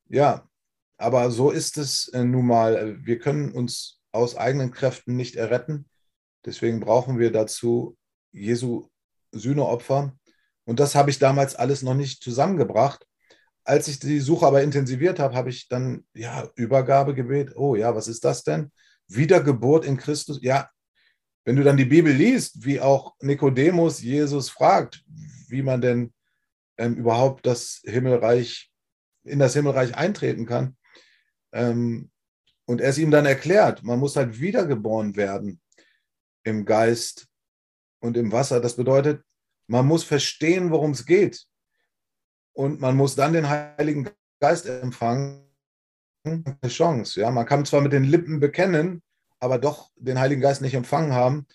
[0.10, 0.50] Ja,
[0.98, 2.98] aber so ist es äh, nun mal.
[3.06, 5.88] Wir können uns aus eigenen Kräften nicht erretten.
[6.46, 7.98] Deswegen brauchen wir dazu
[8.32, 8.88] Jesu
[9.32, 10.16] Sühneopfer.
[10.66, 13.06] Und das habe ich damals alles noch nicht zusammengebracht
[13.70, 17.56] als ich die Suche aber intensiviert habe, habe ich dann, ja, Übergabegebet.
[17.56, 18.72] Oh ja, was ist das denn?
[19.08, 20.40] Wiedergeburt in Christus.
[20.42, 20.70] Ja,
[21.46, 25.04] wenn du dann die Bibel liest, wie auch Nikodemus Jesus fragt,
[25.50, 26.14] wie man denn
[26.78, 28.72] ähm, überhaupt das Himmelreich,
[29.24, 30.76] in das Himmelreich eintreten kann.
[31.52, 32.10] Ähm,
[32.70, 35.60] und er es ihm dann erklärt, man muss halt wiedergeboren werden
[36.44, 37.28] im Geist
[38.00, 38.60] und im Wasser.
[38.62, 39.24] Das bedeutet,
[39.66, 41.48] man muss verstehen, worum es geht
[42.54, 45.50] und man muss dann den Heiligen Geist empfangen.
[46.24, 47.20] Eine Chance.
[47.20, 47.32] Ja?
[47.32, 49.02] Man kann zwar mit den Lippen bekennen,
[49.40, 51.48] aber doch den Heiligen Geist nicht empfangen haben.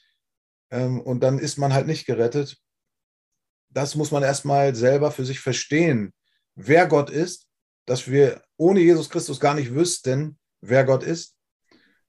[0.72, 2.58] Ähm, und dann ist man halt nicht gerettet.
[3.68, 6.12] Das muss man erstmal selber für sich verstehen,
[6.56, 7.46] wer Gott ist,
[7.86, 11.36] dass wir ohne Jesus Christus gar nicht wüssten, wer Gott ist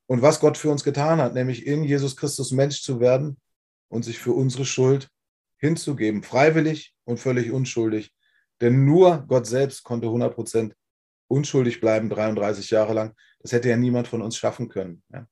[0.07, 3.37] und was Gott für uns getan hat, nämlich in Jesus Christus Mensch zu werden
[3.89, 5.09] und sich für unsere Schuld
[5.57, 8.11] hinzugeben, freiwillig und völlig unschuldig.
[8.61, 10.75] Denn nur Gott selbst konnte 100 Prozent
[11.27, 13.15] unschuldig bleiben, 33 Jahre lang.
[13.39, 15.03] Das hätte ja niemand von uns schaffen können.
[15.11, 15.27] Ja.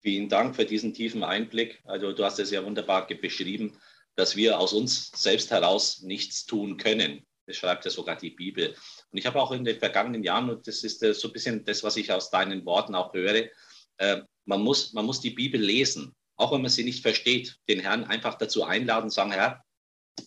[0.00, 1.82] Vielen Dank für diesen tiefen Einblick.
[1.84, 3.76] Also du hast es ja wunderbar beschrieben,
[4.14, 7.26] dass wir aus uns selbst heraus nichts tun können.
[7.48, 8.68] Das schreibt ja sogar die Bibel.
[9.10, 11.82] Und ich habe auch in den vergangenen Jahren, und das ist so ein bisschen das,
[11.82, 13.48] was ich aus deinen Worten auch höre,
[13.96, 17.80] äh, man, muss, man muss die Bibel lesen, auch wenn man sie nicht versteht, den
[17.80, 19.64] Herrn einfach dazu einladen und sagen, Herr,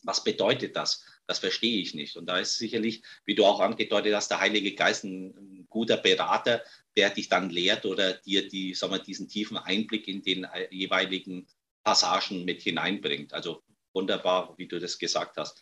[0.04, 1.06] was bedeutet das?
[1.28, 2.18] Das verstehe ich nicht.
[2.18, 5.98] Und da ist sicherlich, wie du auch angedeutet hast, der Heilige Geist ein, ein guter
[5.98, 6.64] Berater,
[6.98, 10.68] der dich dann lehrt oder dir die, sagen wir, diesen tiefen Einblick in den äh,
[10.72, 11.48] jeweiligen
[11.84, 13.34] Passagen mit hineinbringt.
[13.34, 15.62] Also wunderbar, wie du das gesagt hast.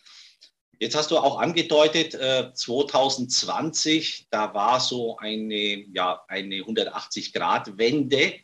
[0.80, 8.40] Jetzt hast du auch angedeutet, 2020, äh, da war so eine, ja, eine 180-Grad-Wende.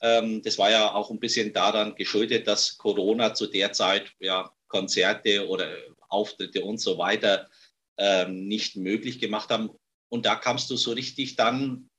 [0.00, 4.50] Ähm, das war ja auch ein bisschen daran geschuldet, dass Corona zu der Zeit ja,
[4.68, 5.70] Konzerte oder
[6.08, 7.50] Auftritte und so weiter
[7.98, 9.70] ähm, nicht möglich gemacht haben.
[10.08, 11.90] Und da kamst du so richtig dann,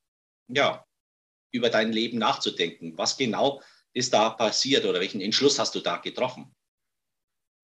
[0.48, 0.84] ja,
[1.52, 2.98] über dein Leben nachzudenken.
[2.98, 3.62] Was genau
[3.92, 6.52] ist da passiert oder welchen Entschluss hast du da getroffen?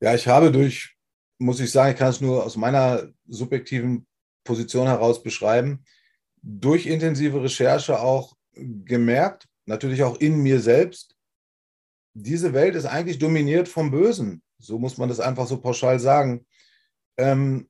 [0.00, 0.93] Ja, ich habe durch,
[1.38, 4.06] muss ich sagen, ich kann es nur aus meiner subjektiven
[4.44, 5.84] Position heraus beschreiben,
[6.42, 11.16] durch intensive Recherche auch gemerkt, natürlich auch in mir selbst,
[12.12, 14.42] diese Welt ist eigentlich dominiert vom Bösen.
[14.58, 16.46] So muss man das einfach so pauschal sagen.
[17.16, 17.68] Ähm,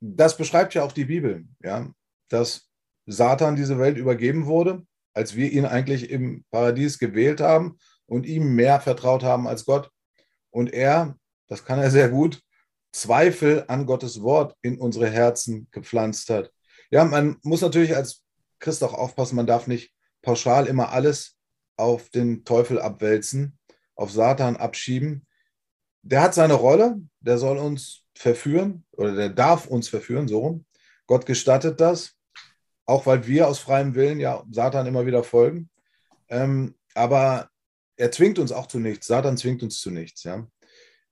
[0.00, 1.92] das beschreibt ja auch die Bibel, ja,
[2.28, 2.68] dass
[3.06, 8.56] Satan diese Welt übergeben wurde, als wir ihn eigentlich im Paradies gewählt haben und ihm
[8.56, 9.90] mehr vertraut haben als Gott.
[10.50, 11.16] Und er
[11.48, 12.42] das kann er sehr gut,
[12.94, 16.52] Zweifel an Gottes Wort in unsere Herzen gepflanzt hat.
[16.90, 18.22] Ja, man muss natürlich als
[18.60, 21.36] Christ auch aufpassen, man darf nicht pauschal immer alles
[21.76, 23.58] auf den Teufel abwälzen,
[23.96, 25.26] auf Satan abschieben.
[26.02, 30.64] Der hat seine Rolle, der soll uns verführen oder der darf uns verführen, so rum.
[31.08, 32.14] Gott gestattet das,
[32.86, 35.68] auch weil wir aus freiem Willen ja Satan immer wieder folgen.
[36.28, 37.50] Ähm, aber
[37.96, 39.08] er zwingt uns auch zu nichts.
[39.08, 40.22] Satan zwingt uns zu nichts.
[40.22, 40.46] Ja.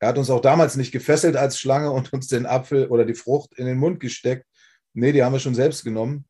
[0.02, 3.14] Er hat uns auch damals nicht gefesselt als Schlange und uns den Apfel oder die
[3.14, 4.44] Frucht in den Mund gesteckt.
[4.94, 6.24] Nee, die haben wir schon selbst genommen.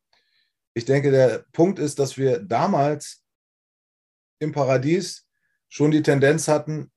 [0.75, 3.23] Ich denke, der Punkt ist, dass wir damals
[4.37, 5.27] im Paradies
[5.69, 6.91] schon die Tendenz hatten,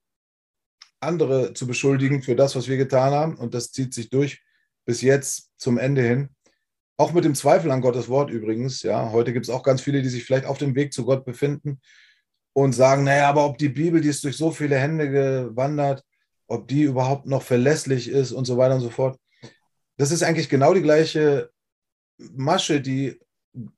[1.00, 3.36] andere zu beschuldigen für das, was wir getan haben.
[3.38, 4.42] Und das zieht sich durch
[4.84, 6.28] bis jetzt zum Ende hin.
[6.98, 8.82] Auch mit dem Zweifel an Gottes Wort übrigens.
[8.82, 11.24] Ja, heute gibt es auch ganz viele, die sich vielleicht auf dem Weg zu Gott
[11.24, 11.80] befinden
[12.52, 16.04] und sagen, naja, aber ob die Bibel, die ist durch so viele Hände gewandert,
[16.46, 19.18] ob die überhaupt noch verlässlich ist und so weiter und so fort.
[19.96, 21.50] Das ist eigentlich genau die gleiche
[22.18, 23.18] Masche, die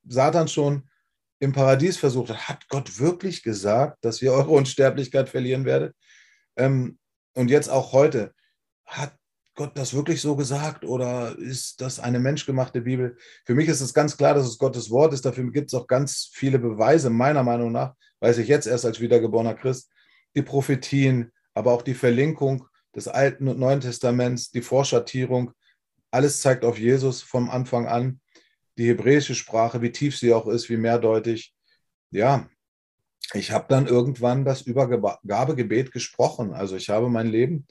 [0.07, 0.89] Satan schon
[1.41, 2.49] im Paradies versucht hat.
[2.49, 5.95] Hat Gott wirklich gesagt, dass ihr eure Unsterblichkeit verlieren werdet?
[6.57, 6.99] Ähm,
[7.35, 8.35] und jetzt auch heute.
[8.85, 9.15] Hat
[9.55, 13.17] Gott das wirklich so gesagt oder ist das eine menschgemachte Bibel?
[13.45, 15.25] Für mich ist es ganz klar, dass es Gottes Wort ist.
[15.25, 19.01] Dafür gibt es auch ganz viele Beweise, meiner Meinung nach, weiß ich jetzt erst als
[19.01, 19.91] wiedergeborener Christ,
[20.35, 25.51] die Prophetien, aber auch die Verlinkung des Alten und Neuen Testaments, die Vorschattierung,
[26.13, 28.21] alles zeigt auf Jesus vom Anfang an.
[28.79, 31.53] Die hebräische Sprache, wie tief sie auch ist, wie mehrdeutig.
[32.13, 32.49] Ja,
[33.35, 36.55] ich habe dann irgendwann das Übergabegebet gesprochen.
[36.55, 37.67] Also ich habe mein Leben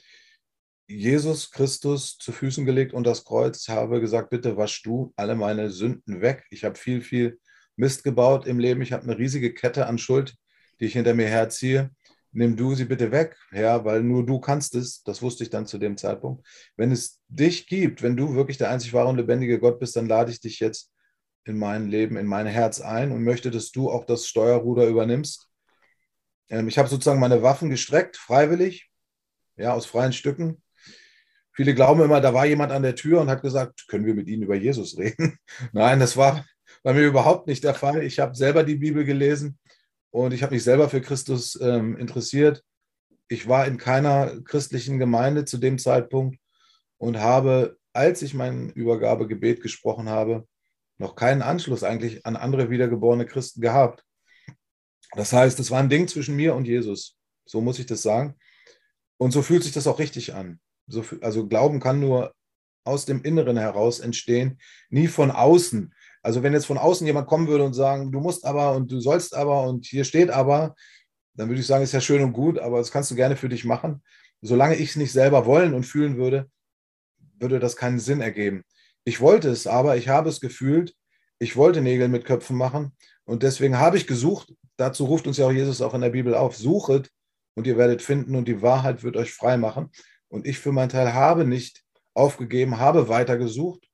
[0.90, 5.70] Jesus Christus zu Füßen gelegt und das Kreuz, habe gesagt, bitte wasch du alle meine
[5.70, 6.44] Sünden weg.
[6.50, 7.40] Ich habe viel, viel
[7.78, 8.82] Mist gebaut im Leben.
[8.82, 10.36] Ich habe eine riesige Kette an Schuld,
[10.82, 11.90] die ich hinter mir herziehe
[12.32, 15.04] nimm du sie bitte weg, Herr, weil nur du kannst es.
[15.04, 16.46] Das wusste ich dann zu dem Zeitpunkt.
[16.76, 20.08] Wenn es dich gibt, wenn du wirklich der einzig wahre und lebendige Gott bist, dann
[20.08, 20.92] lade ich dich jetzt
[21.46, 25.50] in mein Leben, in mein Herz ein und möchte, dass du auch das Steuerruder übernimmst.
[26.50, 28.90] Ähm, ich habe sozusagen meine Waffen gestreckt, freiwillig,
[29.56, 30.62] ja, aus freien Stücken.
[31.54, 34.28] Viele glauben immer, da war jemand an der Tür und hat gesagt, können wir mit
[34.28, 35.40] Ihnen über Jesus reden?
[35.72, 36.46] Nein, das war
[36.84, 38.04] bei mir überhaupt nicht der Fall.
[38.04, 39.58] Ich habe selber die Bibel gelesen
[40.18, 42.64] und ich habe mich selber für Christus ähm, interessiert.
[43.28, 46.40] Ich war in keiner christlichen Gemeinde zu dem Zeitpunkt
[46.98, 50.48] und habe, als ich mein Übergabegebet gesprochen habe,
[50.98, 54.04] noch keinen Anschluss eigentlich an andere wiedergeborene Christen gehabt.
[55.12, 57.16] Das heißt, es war ein Ding zwischen mir und Jesus.
[57.46, 58.34] So muss ich das sagen.
[59.18, 60.60] Und so fühlt sich das auch richtig an.
[60.88, 62.34] So, also Glauben kann nur
[62.84, 64.58] aus dem Inneren heraus entstehen,
[64.90, 65.94] nie von außen.
[66.28, 69.00] Also wenn jetzt von außen jemand kommen würde und sagen, du musst aber und du
[69.00, 70.76] sollst aber und hier steht aber,
[71.36, 73.48] dann würde ich sagen, ist ja schön und gut, aber das kannst du gerne für
[73.48, 74.04] dich machen.
[74.42, 76.52] Solange ich es nicht selber wollen und fühlen würde,
[77.40, 78.66] würde das keinen Sinn ergeben.
[79.06, 80.94] Ich wollte es, aber ich habe es gefühlt.
[81.40, 82.92] Ich wollte Nägel mit Köpfen machen
[83.24, 84.54] und deswegen habe ich gesucht.
[84.76, 87.10] Dazu ruft uns ja auch Jesus auch in der Bibel auf: Suchet
[87.56, 89.92] und ihr werdet finden und die Wahrheit wird euch frei machen.
[90.28, 93.88] Und ich für meinen Teil habe nicht aufgegeben, habe weitergesucht,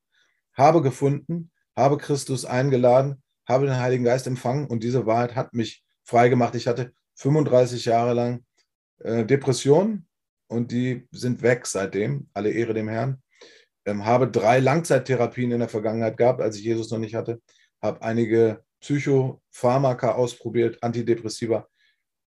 [0.58, 5.84] habe gefunden, habe Christus eingeladen, habe den Heiligen Geist empfangen und diese Wahrheit hat mich
[6.04, 6.56] frei gemacht.
[6.56, 8.46] Ich hatte 35 Jahre lang
[9.00, 10.08] äh, Depressionen
[10.48, 12.30] und die sind weg seitdem.
[12.34, 13.22] Alle Ehre dem Herrn.
[13.86, 17.42] Ähm, habe drei Langzeittherapien in der Vergangenheit gehabt, als ich Jesus noch nicht hatte.
[17.82, 21.68] Habe einige Psychopharmaka ausprobiert, Antidepressiva.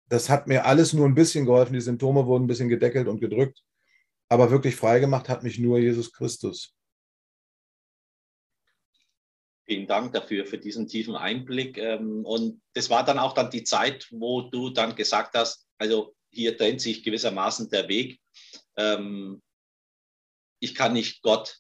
[0.09, 1.74] Das hat mir alles nur ein bisschen geholfen.
[1.74, 3.62] Die Symptome wurden ein bisschen gedeckelt und gedrückt.
[4.28, 6.74] Aber wirklich frei gemacht hat mich nur Jesus Christus.
[9.64, 11.79] Vielen Dank dafür, für diesen tiefen Einblick.
[11.79, 16.14] Ähm, und das war dann auch dann die Zeit, wo du dann gesagt hast, also
[16.31, 18.18] hier trennt sich gewissermaßen der Weg.
[18.77, 19.42] Ähm,
[20.61, 21.59] ich kann nicht Gott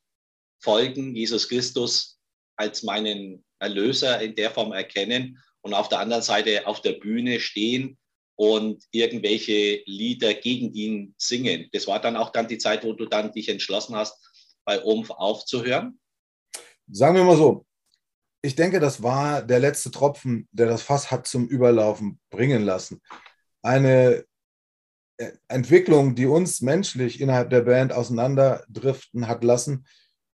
[0.60, 2.18] folgen, Jesus Christus
[2.56, 7.40] als meinen Erlöser in der Form erkennen und auf der anderen Seite auf der Bühne
[7.40, 7.98] stehen
[8.36, 11.68] und irgendwelche Lieder gegen ihn singen.
[11.72, 14.18] Das war dann auch dann die Zeit, wo du dann dich entschlossen hast,
[14.64, 15.98] bei Umf aufzuhören?
[16.90, 17.66] Sagen wir mal so,
[18.42, 23.00] ich denke, das war der letzte Tropfen, der das Fass hat zum Überlaufen bringen lassen.
[23.62, 24.24] Eine
[25.16, 29.86] äh, Entwicklung, die uns menschlich innerhalb der Band auseinanderdriften hat lassen,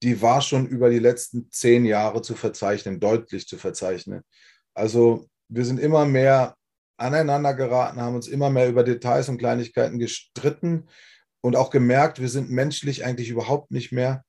[0.02, 4.22] die war schon über die letzten zehn Jahre zu verzeichnen, deutlich zu verzeichnen.
[4.74, 6.56] Also wir sind immer mehr
[6.98, 10.88] aneinander geraten, haben uns immer mehr über Details und Kleinigkeiten gestritten
[11.40, 14.24] und auch gemerkt, wir sind menschlich eigentlich überhaupt nicht mehr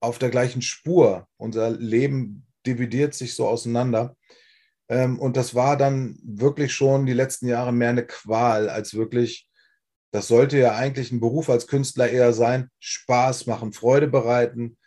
[0.00, 1.28] auf der gleichen Spur.
[1.36, 4.16] Unser Leben dividiert sich so auseinander.
[4.88, 9.48] Ähm, und das war dann wirklich schon die letzten Jahre mehr eine Qual als wirklich,
[10.10, 14.78] das sollte ja eigentlich ein Beruf als Künstler eher sein, Spaß machen, Freude bereiten,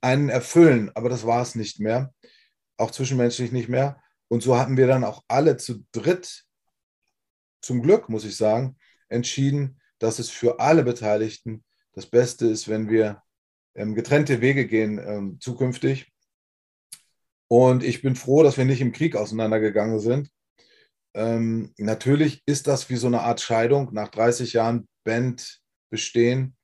[0.00, 2.12] einen erfüllen, aber das war es nicht mehr,
[2.76, 4.00] auch zwischenmenschlich nicht mehr.
[4.28, 6.44] Und so hatten wir dann auch alle zu dritt,
[7.60, 8.76] zum Glück muss ich sagen,
[9.08, 13.22] entschieden, dass es für alle Beteiligten das Beste ist, wenn wir
[13.74, 16.12] ähm, getrennte Wege gehen ähm, zukünftig.
[17.48, 20.30] Und ich bin froh, dass wir nicht im Krieg auseinandergegangen sind.
[21.14, 26.56] Ähm, natürlich ist das wie so eine Art Scheidung nach 30 Jahren Band bestehen,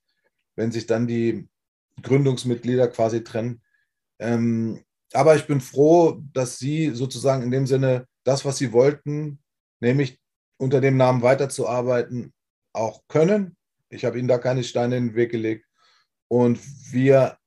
[0.57, 1.49] wenn sich dann die
[2.03, 3.63] Gründungsmitglieder quasi trennen.
[4.19, 9.41] Ähm, aber ich bin froh, dass Sie sozusagen in dem Sinne das, was Sie wollten,
[9.81, 10.19] nämlich
[10.59, 12.33] unter dem Namen weiterzuarbeiten,
[12.73, 13.57] auch können.
[13.89, 15.67] Ich habe Ihnen da keine Steine in den Weg gelegt.
[16.29, 16.61] Und
[16.93, 17.39] wir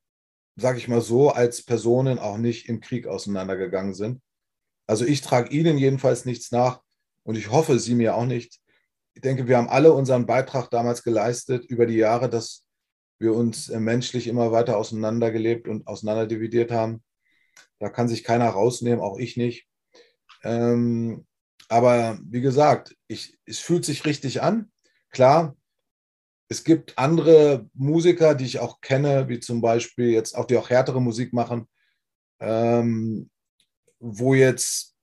[0.56, 4.22] sage ich mal so, als Personen auch nicht im Krieg auseinandergegangen sind.
[4.88, 6.82] Also ich trage Ihnen jedenfalls nichts nach
[7.24, 8.60] und ich hoffe, Sie mir auch nicht.
[9.13, 12.65] Ich denke, wir haben alle unseren Beitrag damals geleistet über die Jahre, dass
[13.20, 17.04] wir uns äh, menschlich immer weiter auseinandergelebt und auseinanderdividiert haben.
[17.80, 19.68] Da kann sich keiner rausnehmen, auch ich nicht.
[20.44, 21.26] Ähm,
[21.70, 24.72] aber wie gesagt, ich, es fühlt sich richtig an.
[25.10, 25.56] Klar,
[26.48, 30.70] es gibt andere Musiker, die ich auch kenne, wie zum Beispiel jetzt auch, die auch
[30.70, 31.68] härtere Musik machen,
[32.40, 33.30] ähm,
[34.00, 34.96] wo jetzt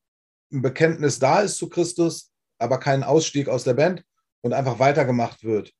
[0.52, 4.04] ein Bekenntnis da ist zu Christus, aber kein Ausstieg aus der Band
[4.42, 5.72] und einfach weitergemacht wird.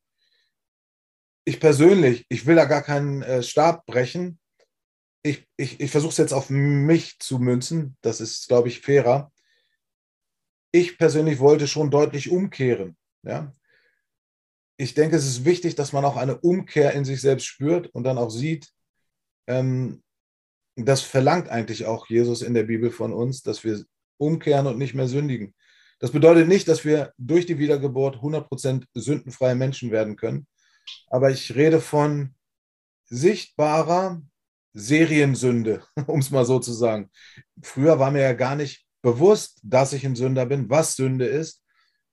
[1.45, 4.41] Ich persönlich, ich will da gar keinen äh, Stab brechen.
[5.23, 7.97] Ich, ich, ich versuche es jetzt auf mich zu münzen.
[8.01, 9.33] Das ist, glaube ich, fairer.
[10.73, 12.97] Ich persönlich wollte schon deutlich umkehren.
[13.23, 13.55] Ja?
[14.77, 18.05] Ich denke, es ist wichtig, dass man auch eine Umkehr in sich selbst spürt und
[18.05, 18.69] dann auch sieht,
[19.47, 20.03] ähm,
[20.77, 23.85] das verlangt eigentlich auch Jesus in der Bibel von uns, dass wir
[24.19, 25.55] umkehren und nicht mehr sündigen.
[25.99, 30.47] Das bedeutet nicht, dass wir durch die Wiedergeburt 100% sündenfreie Menschen werden können,
[31.09, 32.35] aber ich rede von
[33.05, 34.23] sichtbarer
[34.73, 37.11] Seriensünde, um es mal so zu sagen.
[37.63, 41.62] Früher war mir ja gar nicht bewusst, dass ich ein Sünder bin, was Sünde ist.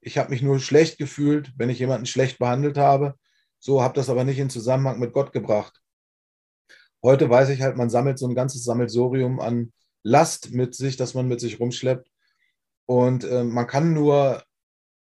[0.01, 3.15] Ich habe mich nur schlecht gefühlt, wenn ich jemanden schlecht behandelt habe.
[3.59, 5.81] So habe das aber nicht in Zusammenhang mit Gott gebracht.
[7.03, 9.71] Heute weiß ich halt, man sammelt so ein ganzes Sammelsorium an
[10.03, 12.09] Last mit sich, das man mit sich rumschleppt.
[12.85, 14.43] Und äh, man kann nur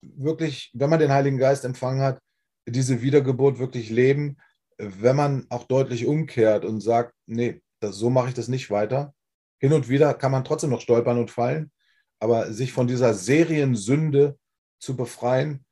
[0.02, 2.20] wirklich, wenn man den Heiligen Geist empfangen hat,
[2.68, 4.38] diese Wiedergeburt wirklich leben,
[4.78, 9.14] wenn man auch deutlich umkehrt und sagt, nee, das, so mache ich das nicht weiter.
[9.60, 11.72] Hin und wieder kann man trotzdem noch stolpern und fallen,
[12.20, 14.38] aber sich von dieser Seriensünde
[14.80, 15.66] zu befreien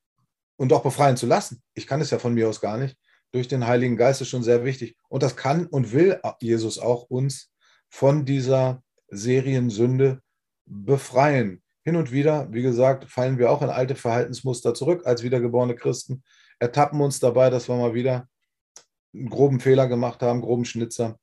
[0.57, 1.61] und auch befreien zu lassen.
[1.73, 2.97] Ich kann es ja von mir aus gar nicht.
[3.31, 4.97] Durch den Heiligen Geist ist schon sehr wichtig.
[5.09, 7.51] Und das kann und will Jesus auch uns
[7.89, 10.21] von dieser Seriensünde
[10.65, 11.61] befreien.
[11.83, 16.23] Hin und wieder, wie gesagt, fallen wir auch in alte Verhaltensmuster zurück als wiedergeborene Christen,
[16.59, 18.27] ertappen uns dabei, dass wir mal wieder
[19.13, 21.19] einen groben Fehler gemacht haben, groben Schnitzer.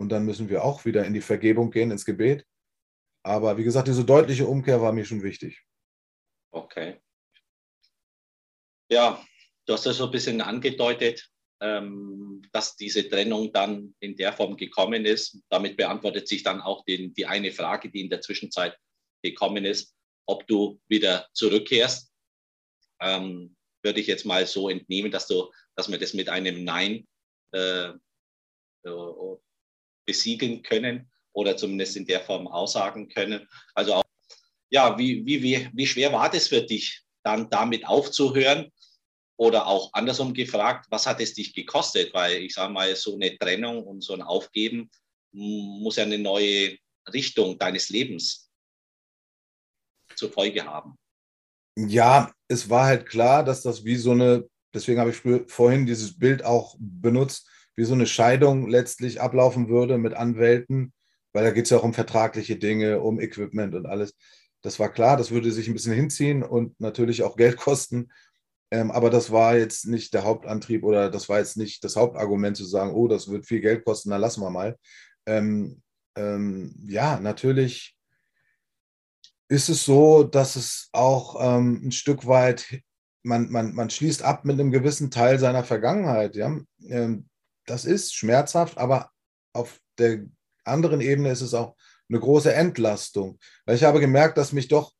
[0.00, 2.46] und dann müssen wir auch wieder in die Vergebung gehen, ins Gebet.
[3.24, 5.66] Aber wie gesagt, diese deutliche Umkehr war mir schon wichtig.
[6.52, 7.00] Okay.
[8.90, 9.24] Ja,
[9.66, 11.28] du hast ja so ein bisschen angedeutet,
[11.60, 15.38] ähm, dass diese Trennung dann in der Form gekommen ist.
[15.50, 18.76] Damit beantwortet sich dann auch den, die eine Frage, die in der Zwischenzeit
[19.22, 19.94] gekommen ist,
[20.26, 22.12] ob du wieder zurückkehrst.
[23.00, 27.06] Ähm, würde ich jetzt mal so entnehmen, dass du, dass wir das mit einem Nein
[27.52, 27.90] äh,
[28.84, 29.36] äh,
[30.06, 33.46] besiegeln können oder zumindest in der Form aussagen können.
[33.74, 34.04] Also auch,
[34.70, 38.72] ja, wie, wie, wie, wie schwer war das für dich, dann damit aufzuhören?
[39.38, 42.12] Oder auch andersrum gefragt, was hat es dich gekostet?
[42.12, 44.90] Weil ich sage mal, so eine Trennung und so ein Aufgeben
[45.32, 46.76] muss ja eine neue
[47.12, 48.50] Richtung deines Lebens
[50.16, 50.96] zur Folge haben.
[51.76, 56.18] Ja, es war halt klar, dass das wie so eine, deswegen habe ich vorhin dieses
[56.18, 60.92] Bild auch benutzt, wie so eine Scheidung letztlich ablaufen würde mit Anwälten,
[61.32, 64.16] weil da geht es ja auch um vertragliche Dinge, um Equipment und alles.
[64.62, 68.10] Das war klar, das würde sich ein bisschen hinziehen und natürlich auch Geld kosten.
[68.70, 72.56] Ähm, aber das war jetzt nicht der Hauptantrieb oder das war jetzt nicht das Hauptargument
[72.56, 74.76] zu sagen, oh, das wird viel Geld kosten, dann lassen wir mal.
[75.26, 75.82] Ähm,
[76.16, 77.96] ähm, ja, natürlich
[79.48, 82.82] ist es so, dass es auch ähm, ein Stück weit,
[83.22, 86.36] man, man, man schließt ab mit einem gewissen Teil seiner Vergangenheit.
[86.36, 86.58] Ja?
[86.86, 87.28] Ähm,
[87.64, 89.10] das ist schmerzhaft, aber
[89.54, 90.26] auf der
[90.64, 91.76] anderen Ebene ist es auch
[92.10, 93.38] eine große Entlastung.
[93.64, 94.92] Weil ich habe gemerkt, dass mich doch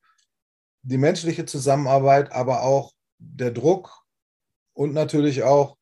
[0.82, 4.04] die menschliche Zusammenarbeit, aber auch der Druck
[4.74, 5.76] und natürlich auch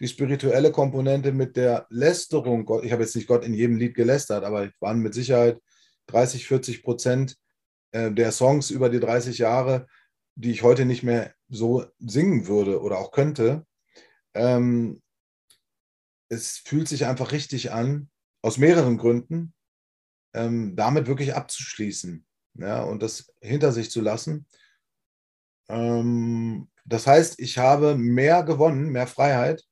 [0.00, 2.62] die spirituelle Komponente mit der Lästerung.
[2.82, 5.60] Ich habe jetzt nicht Gott in jedem Lied gelästert, aber waren mit Sicherheit
[6.06, 7.36] 30, 40 Prozent
[7.92, 9.86] äh, der Songs über die 30 Jahre,
[10.34, 13.66] die ich heute nicht mehr so singen würde oder auch könnte.
[14.34, 15.02] Ähm,
[16.30, 18.08] es fühlt sich einfach richtig an,
[18.42, 19.52] aus mehreren Gründen,
[20.34, 22.24] ähm, damit wirklich abzuschließen
[22.54, 24.46] ja, und das hinter sich zu lassen.
[25.68, 29.62] Ähm, das heißt, ich habe mehr gewonnen, mehr Freiheit,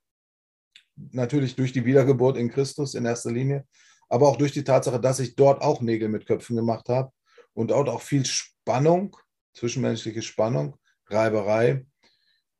[1.11, 3.65] natürlich durch die Wiedergeburt in Christus in erster Linie,
[4.09, 7.11] aber auch durch die Tatsache, dass ich dort auch Nägel mit Köpfen gemacht habe
[7.53, 9.15] und dort auch viel Spannung,
[9.53, 11.85] zwischenmenschliche Spannung, Reiberei,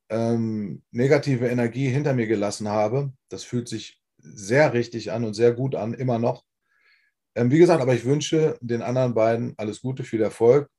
[0.09, 3.13] ähm, negative Energie hinter mir gelassen habe.
[3.29, 6.43] Das fühlt sich sehr richtig an und sehr gut an, immer noch.
[7.35, 10.69] Ähm, wie gesagt, aber ich wünsche den anderen beiden alles Gute, viel Erfolg.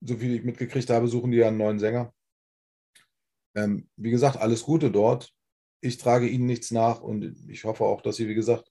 [0.00, 2.12] So viel ich mitgekriegt habe, suchen die ja einen neuen Sänger.
[3.54, 5.32] Ähm, wie gesagt, alles Gute dort.
[5.80, 8.70] Ich trage ihnen nichts nach und ich hoffe auch, dass sie, wie gesagt,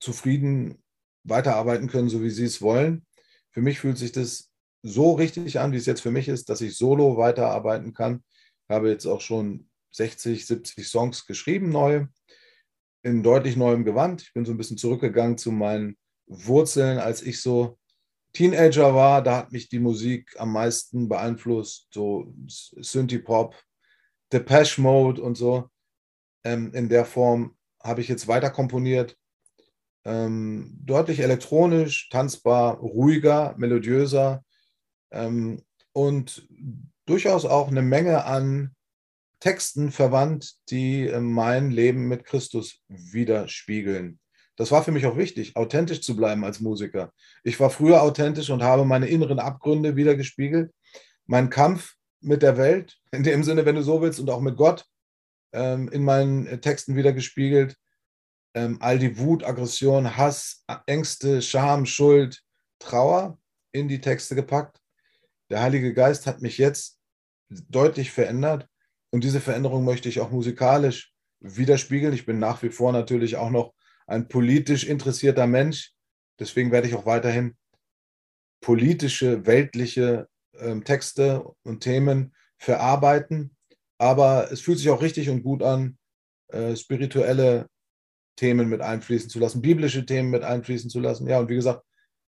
[0.00, 0.82] zufrieden
[1.24, 3.06] weiterarbeiten können, so wie sie es wollen.
[3.50, 4.50] Für mich fühlt sich das
[4.82, 8.24] so richtig an, wie es jetzt für mich ist, dass ich solo weiterarbeiten kann.
[8.68, 12.06] Ich habe jetzt auch schon 60, 70 Songs geschrieben, neu,
[13.02, 14.22] in deutlich neuem Gewand.
[14.22, 17.78] Ich bin so ein bisschen zurückgegangen zu meinen Wurzeln, als ich so
[18.32, 19.22] Teenager war.
[19.22, 23.54] Da hat mich die Musik am meisten beeinflusst, so Synthie-Pop,
[24.32, 25.68] Depeche Mode und so.
[26.44, 29.16] Ähm, in der Form habe ich jetzt weiter komponiert
[30.04, 34.44] ähm, deutlich elektronisch, tanzbar, ruhiger, melodiöser
[35.10, 35.62] ähm,
[35.92, 36.48] und
[37.06, 38.74] durchaus auch eine Menge an
[39.40, 44.18] Texten verwandt, die äh, mein Leben mit Christus widerspiegeln.
[44.60, 47.14] Das war für mich auch wichtig, authentisch zu bleiben als Musiker.
[47.44, 50.70] Ich war früher authentisch und habe meine inneren Abgründe wiedergespiegelt.
[51.24, 54.58] Mein Kampf mit der Welt, in dem Sinne, wenn du so willst, und auch mit
[54.58, 54.84] Gott
[55.54, 57.74] ähm, in meinen äh, Texten wiedergespiegelt
[58.52, 62.42] ähm, all die Wut, Aggression, Hass, Ängste, Scham, Schuld,
[62.80, 63.38] Trauer
[63.72, 64.78] in die Texte gepackt.
[65.48, 66.98] Der Heilige Geist hat mich jetzt
[67.48, 68.68] deutlich verändert
[69.08, 72.12] und diese Veränderung möchte ich auch musikalisch widerspiegeln.
[72.12, 73.72] Ich bin nach wie vor natürlich auch noch
[74.10, 75.94] ein politisch interessierter Mensch.
[76.38, 77.56] Deswegen werde ich auch weiterhin
[78.60, 83.56] politische, weltliche äh, Texte und Themen verarbeiten.
[83.98, 85.96] Aber es fühlt sich auch richtig und gut an,
[86.48, 87.68] äh, spirituelle
[88.36, 91.28] Themen mit einfließen zu lassen, biblische Themen mit einfließen zu lassen.
[91.28, 91.84] Ja, und wie gesagt,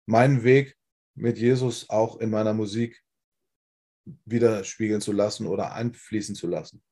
[0.06, 0.76] meinen Weg
[1.14, 3.02] mit Jesus auch in meiner Musik
[4.24, 6.82] widerspiegeln zu lassen oder einfließen zu lassen.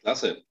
[0.00, 0.44] Klasse.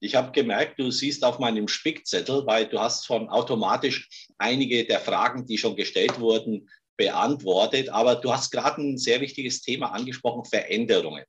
[0.00, 5.00] Ich habe gemerkt, du siehst auf meinem Spickzettel, weil du hast schon automatisch einige der
[5.00, 7.88] Fragen, die schon gestellt wurden, beantwortet.
[7.88, 11.24] Aber du hast gerade ein sehr wichtiges Thema angesprochen, Veränderungen.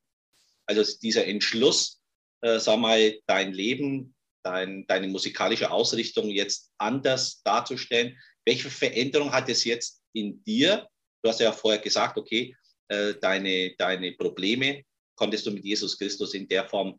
[0.66, 2.00] Also dieser Entschluss,
[2.42, 4.14] äh, sag mal, dein Leben
[4.48, 8.16] dein, deine musikalische Ausrichtung jetzt anders darzustellen.
[8.44, 10.88] Welche Veränderung hat es jetzt in dir?
[11.22, 12.56] Du hast ja vorher gesagt, okay,
[12.88, 14.84] äh, deine, deine Probleme
[15.16, 16.98] konntest du mit Jesus Christus in der Form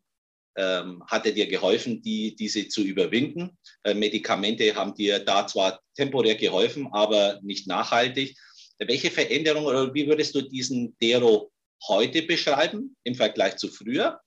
[0.55, 3.57] ähm, hat er dir geholfen, die, diese zu überwinden.
[3.83, 8.37] Äh, Medikamente haben dir da zwar temporär geholfen, aber nicht nachhaltig.
[8.79, 11.51] Welche Veränderung oder wie würdest du diesen Dero
[11.87, 14.19] heute beschreiben im Vergleich zu früher?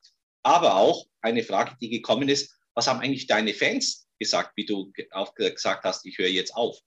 [0.42, 4.92] Aber auch eine Frage, die gekommen ist, was haben eigentlich deine Fans gesagt, wie du
[5.10, 6.78] auch gesagt hast, ich höre jetzt auf?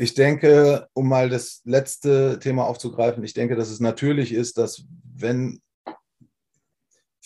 [0.00, 4.84] Ich denke, um mal das letzte Thema aufzugreifen, ich denke, dass es natürlich ist, dass
[5.02, 5.60] wenn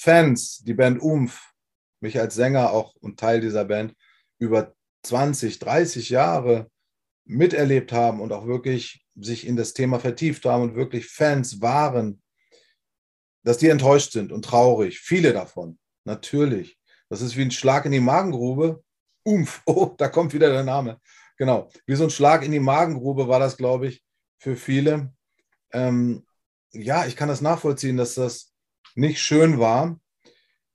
[0.02, 1.52] Fans die Band Umf,
[2.00, 3.94] mich als Sänger auch und Teil dieser Band,
[4.40, 4.74] über
[5.04, 6.68] 20, 30 Jahre
[7.24, 12.20] miterlebt haben und auch wirklich sich in das Thema vertieft haben und wirklich Fans waren,
[13.44, 14.98] dass die enttäuscht sind und traurig.
[14.98, 16.80] Viele davon, natürlich.
[17.08, 18.82] Das ist wie ein Schlag in die Magengrube.
[19.22, 21.00] Umf, oh, da kommt wieder der Name.
[21.36, 24.02] Genau, wie so ein Schlag in die Magengrube war das, glaube ich,
[24.40, 25.14] für viele.
[25.72, 26.26] Ähm,
[26.72, 28.51] ja, ich kann das nachvollziehen, dass das
[28.96, 29.98] nicht schön war.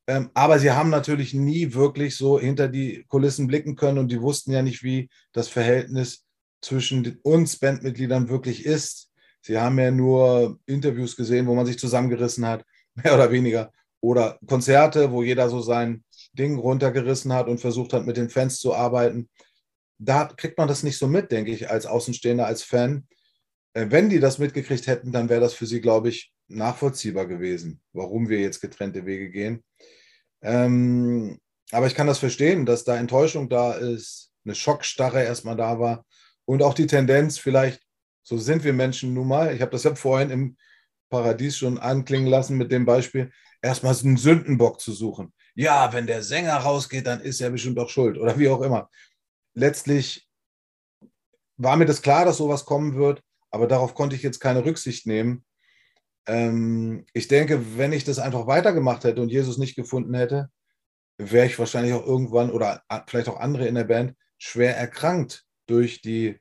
[0.07, 4.21] Ähm, aber sie haben natürlich nie wirklich so hinter die Kulissen blicken können und die
[4.21, 6.25] wussten ja nicht, wie das Verhältnis
[6.61, 9.11] zwischen uns Bandmitgliedern wirklich ist.
[9.41, 12.65] Sie haben ja nur Interviews gesehen, wo man sich zusammengerissen hat,
[12.95, 13.71] mehr oder weniger.
[13.99, 16.03] Oder Konzerte, wo jeder so sein
[16.33, 19.29] Ding runtergerissen hat und versucht hat, mit den Fans zu arbeiten.
[19.99, 23.07] Da kriegt man das nicht so mit, denke ich, als Außenstehender, als Fan.
[23.73, 27.81] Äh, wenn die das mitgekriegt hätten, dann wäre das für sie, glaube ich, nachvollziehbar gewesen,
[27.93, 29.63] warum wir jetzt getrennte Wege gehen.
[30.41, 31.39] Ähm,
[31.71, 36.05] aber ich kann das verstehen, dass da Enttäuschung da ist, eine Schockstarre erstmal da war
[36.45, 37.81] und auch die Tendenz, vielleicht,
[38.23, 40.57] so sind wir Menschen nun mal, ich habe das ja vorhin im
[41.09, 43.31] Paradies schon anklingen lassen mit dem Beispiel,
[43.61, 45.33] erstmal einen Sündenbock zu suchen.
[45.55, 48.89] Ja, wenn der Sänger rausgeht, dann ist er bestimmt auch schuld oder wie auch immer.
[49.53, 50.29] Letztlich
[51.57, 55.07] war mir das klar, dass sowas kommen wird, aber darauf konnte ich jetzt keine Rücksicht
[55.07, 55.43] nehmen.
[56.27, 60.49] Ähm, ich denke, wenn ich das einfach weitergemacht hätte und Jesus nicht gefunden hätte,
[61.17, 66.01] wäre ich wahrscheinlich auch irgendwann oder vielleicht auch andere in der Band schwer erkrankt durch
[66.01, 66.39] die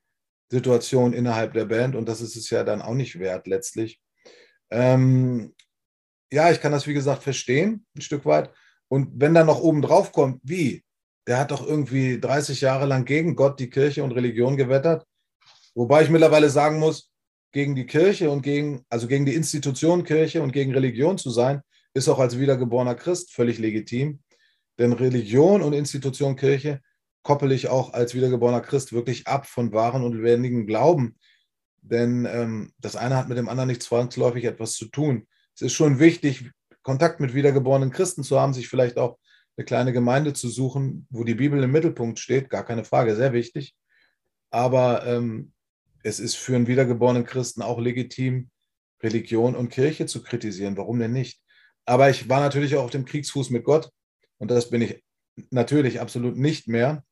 [0.51, 4.01] Situation innerhalb der Band und das ist es ja dann auch nicht wert letztlich.
[4.71, 5.55] Ähm,
[6.33, 8.53] ja, ich kann das wie gesagt verstehen, ein Stück weit.
[8.89, 10.85] Und wenn dann noch oben drauf kommt, wie?
[11.27, 15.05] Der hat doch irgendwie 30 Jahre lang gegen Gott, die Kirche und Religion gewettert.
[15.75, 17.11] Wobei ich mittlerweile sagen muss,
[17.53, 21.63] gegen die Kirche und gegen, also gegen die Institution Kirche und gegen Religion zu sein,
[21.95, 24.21] ist auch als wiedergeborener Christ völlig legitim.
[24.79, 26.81] Denn Religion und Institution Kirche
[27.23, 31.17] koppel ich auch als wiedergeborener Christ wirklich ab von wahren und lebendigen Glauben.
[31.81, 35.27] Denn ähm, das eine hat mit dem anderen nicht zwangsläufig etwas zu tun.
[35.55, 36.51] Es ist schon wichtig,
[36.83, 39.19] Kontakt mit wiedergeborenen Christen zu haben, sich vielleicht auch
[39.57, 43.33] eine kleine Gemeinde zu suchen, wo die Bibel im Mittelpunkt steht, gar keine Frage, sehr
[43.33, 43.75] wichtig.
[44.51, 45.53] Aber ähm,
[46.07, 48.49] es ist für einen wiedergeborenen Christen auch legitim,
[49.03, 50.77] Religion und Kirche zu kritisieren.
[50.77, 51.43] Warum denn nicht?
[51.85, 53.91] Aber ich war natürlich auch auf dem Kriegsfuß mit Gott
[54.39, 55.03] und das bin ich
[55.51, 57.05] natürlich absolut nicht mehr.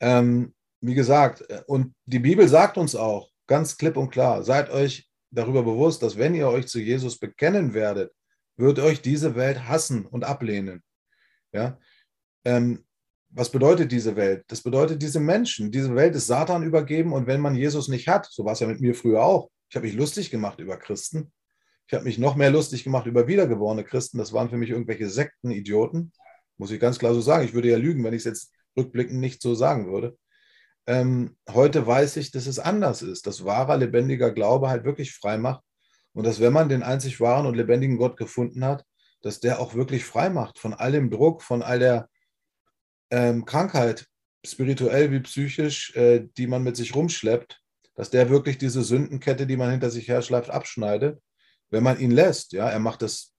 [0.00, 4.70] Ähm, wie gesagt, äh, und die Bibel sagt uns auch ganz klipp und klar, seid
[4.70, 8.12] euch darüber bewusst, dass wenn ihr euch zu Jesus bekennen werdet,
[8.56, 10.82] wird euch diese Welt hassen und ablehnen.
[11.52, 11.78] Ja?
[12.44, 12.84] Ähm,
[13.32, 14.44] was bedeutet diese Welt?
[14.48, 15.70] Das bedeutet diese Menschen.
[15.70, 18.66] Diese Welt ist Satan übergeben und wenn man Jesus nicht hat, so war es ja
[18.66, 21.32] mit mir früher auch, ich habe mich lustig gemacht über Christen.
[21.86, 24.18] Ich habe mich noch mehr lustig gemacht über wiedergeborene Christen.
[24.18, 26.12] Das waren für mich irgendwelche Sektenidioten.
[26.56, 27.44] Muss ich ganz klar so sagen.
[27.44, 30.16] Ich würde ja lügen, wenn ich es jetzt rückblickend nicht so sagen würde.
[30.86, 35.38] Ähm, heute weiß ich, dass es anders ist, dass wahrer, lebendiger Glaube halt wirklich frei
[35.38, 35.62] macht
[36.12, 38.84] und dass wenn man den einzig wahren und lebendigen Gott gefunden hat,
[39.22, 42.08] dass der auch wirklich frei macht von all dem Druck, von all der
[43.10, 44.06] ähm, Krankheit,
[44.44, 47.60] spirituell wie psychisch, äh, die man mit sich rumschleppt,
[47.94, 51.20] dass der wirklich diese Sündenkette, die man hinter sich herschleift, abschneidet,
[51.68, 52.52] wenn man ihn lässt.
[52.52, 53.30] Ja, er macht das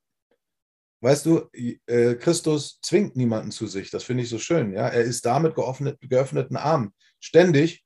[1.04, 1.50] Weißt du,
[1.88, 3.90] äh, Christus zwingt niemanden zu sich.
[3.90, 4.72] Das finde ich so schön.
[4.72, 4.88] Ja?
[4.88, 6.94] Er ist da mit geöffnet, geöffneten Armen.
[7.20, 7.84] Ständig,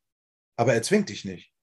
[0.57, 1.53] aber er zwingt dich nicht.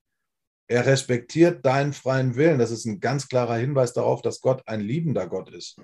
[0.66, 2.58] Er respektiert deinen freien Willen.
[2.58, 5.78] Das ist ein ganz klarer Hinweis darauf, dass Gott ein liebender Gott ist.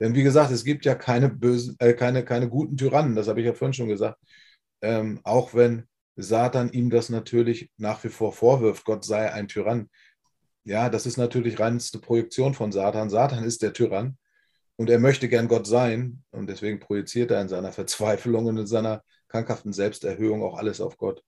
[0.00, 3.40] Denn wie gesagt, es gibt ja keine, bösen, äh, keine, keine guten Tyrannen, das habe
[3.40, 4.18] ich ja vorhin schon gesagt.
[4.80, 9.88] Ähm, auch wenn Satan ihm das natürlich nach wie vor vorwirft, Gott sei ein Tyrann.
[10.64, 13.10] Ja, das ist natürlich reinste Projektion von Satan.
[13.10, 14.18] Satan ist der Tyrann.
[14.76, 18.66] Und er möchte gern Gott sein und deswegen projiziert er in seiner Verzweiflung und in
[18.66, 21.24] seiner krankhaften Selbsterhöhung auch alles auf Gott.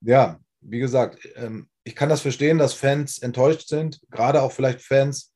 [0.00, 4.80] Ja, wie gesagt, ähm, ich kann das verstehen, dass Fans enttäuscht sind, gerade auch vielleicht
[4.80, 5.32] Fans,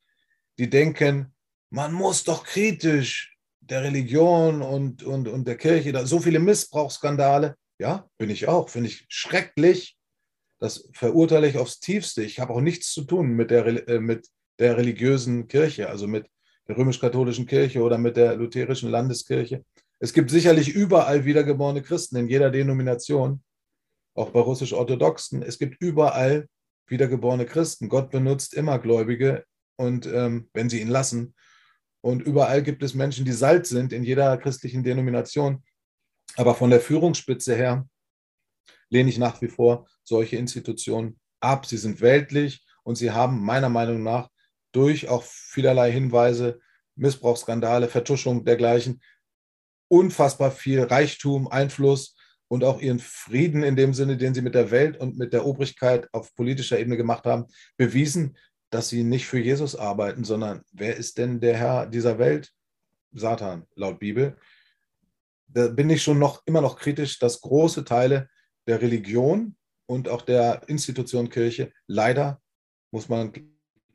[0.59, 1.35] die denken,
[1.71, 7.57] man muss doch kritisch der Religion und, und, und der Kirche, da so viele Missbrauchsskandale.
[7.79, 9.97] Ja, bin ich auch, finde ich schrecklich.
[10.59, 12.23] Das verurteile ich aufs Tiefste.
[12.23, 14.27] Ich habe auch nichts zu tun mit der, äh, mit
[14.59, 16.27] der religiösen Kirche, also mit
[16.67, 19.65] der römisch-katholischen Kirche oder mit der lutherischen Landeskirche.
[20.01, 23.43] Es gibt sicherlich überall wiedergeborene Christen in jeder Denomination,
[24.15, 25.43] auch bei russisch-orthodoxen.
[25.43, 26.49] Es gibt überall
[26.87, 27.89] wiedergeborene Christen.
[27.89, 29.45] Gott benutzt immer Gläubige
[29.77, 31.35] und ähm, wenn sie ihn lassen.
[32.09, 35.63] Und überall gibt es Menschen, die Salz sind in jeder christlichen Denomination.
[36.37, 37.87] Aber von der Führungsspitze her
[38.89, 41.67] lehne ich nach wie vor solche Institutionen ab.
[41.67, 44.31] Sie sind weltlich und sie haben meiner Meinung nach
[44.73, 46.61] durch auch vielerlei Hinweise,
[46.97, 49.03] Missbrauchsskandale, Vertuschung dergleichen,
[49.89, 52.17] unfassbar viel Reichtum, Einfluss
[52.49, 55.45] und auch ihren Frieden in dem Sinne, den sie mit der Welt und mit der
[55.45, 58.39] Obrigkeit auf politischer Ebene gemacht haben, bewiesen,
[58.71, 62.53] dass sie nicht für Jesus arbeiten, sondern wer ist denn der Herr dieser Welt?
[63.13, 64.37] Satan, laut Bibel.
[65.47, 68.29] Da bin ich schon noch immer noch kritisch, dass große Teile
[68.67, 69.57] der Religion
[69.87, 72.41] und auch der Institution Kirche leider,
[72.91, 73.33] muss man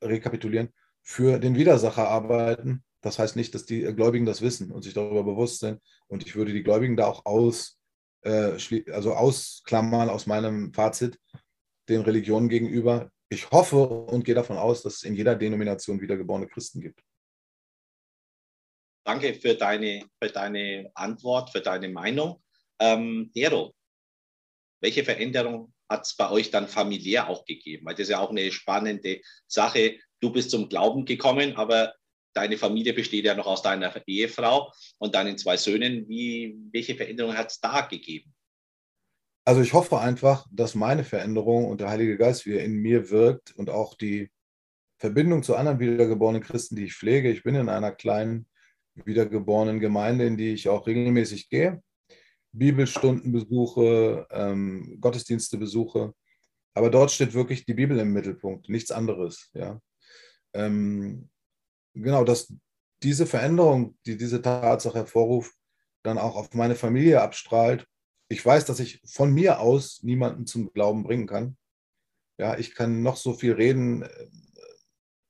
[0.01, 0.69] rekapitulieren,
[1.03, 2.83] für den Widersacher arbeiten.
[3.01, 5.79] Das heißt nicht, dass die Gläubigen das wissen und sich darüber bewusst sind.
[6.07, 7.77] Und ich würde die Gläubigen da auch aus,
[8.21, 8.57] äh,
[8.91, 11.19] also ausklammern aus meinem Fazit
[11.89, 13.11] den Religionen gegenüber.
[13.33, 17.03] Ich hoffe und gehe davon aus, dass es in jeder Denomination wiedergeborene Christen gibt.
[19.03, 22.43] Danke für deine, für deine Antwort, für deine Meinung.
[22.79, 23.73] Ähm, Dero,
[24.81, 27.87] welche Veränderung hat es bei euch dann familiär auch gegeben?
[27.87, 29.97] Weil das ist ja auch eine spannende Sache.
[30.19, 31.95] Du bist zum Glauben gekommen, aber
[32.33, 36.07] deine Familie besteht ja noch aus deiner Ehefrau und deinen zwei Söhnen.
[36.07, 38.31] Wie, welche Veränderungen hat es da gegeben?
[39.45, 43.09] Also ich hoffe einfach, dass meine Veränderung und der Heilige Geist, wie er in mir
[43.09, 44.31] wirkt und auch die
[44.99, 47.29] Verbindung zu anderen wiedergeborenen Christen, die ich pflege.
[47.29, 48.47] Ich bin in einer kleinen
[48.95, 51.83] wiedergeborenen Gemeinde, in die ich auch regelmäßig gehe.
[52.53, 56.13] Bibelstunden besuche, ähm, Gottesdienste besuche.
[56.73, 59.49] Aber dort steht wirklich die Bibel im Mittelpunkt, nichts anderes.
[59.53, 59.81] Ja.
[60.53, 61.29] Ähm,
[61.93, 62.53] genau, dass
[63.01, 65.53] diese Veränderung, die diese Tatsache hervorruft,
[66.03, 67.87] dann auch auf meine Familie abstrahlt.
[68.33, 71.55] Ich weiß, dass ich von mir aus niemanden zum Glauben bringen kann.
[72.39, 74.27] Ja, ich kann noch so viel reden, äh,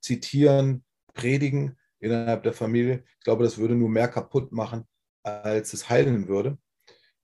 [0.01, 3.03] zitieren, predigen innerhalb der Familie.
[3.19, 4.87] Ich glaube, das würde nur mehr kaputt machen,
[5.21, 6.57] als es heilen würde.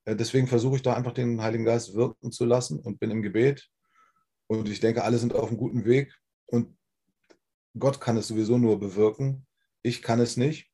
[0.03, 3.21] Äh, deswegen versuche ich da einfach den Heiligen Geist wirken zu lassen und bin im
[3.21, 3.69] Gebet.
[4.47, 6.13] Und ich denke, alle sind auf einem guten Weg.
[6.45, 6.77] Und
[7.77, 9.47] Gott kann es sowieso nur bewirken.
[9.81, 10.69] Ich kann es nicht.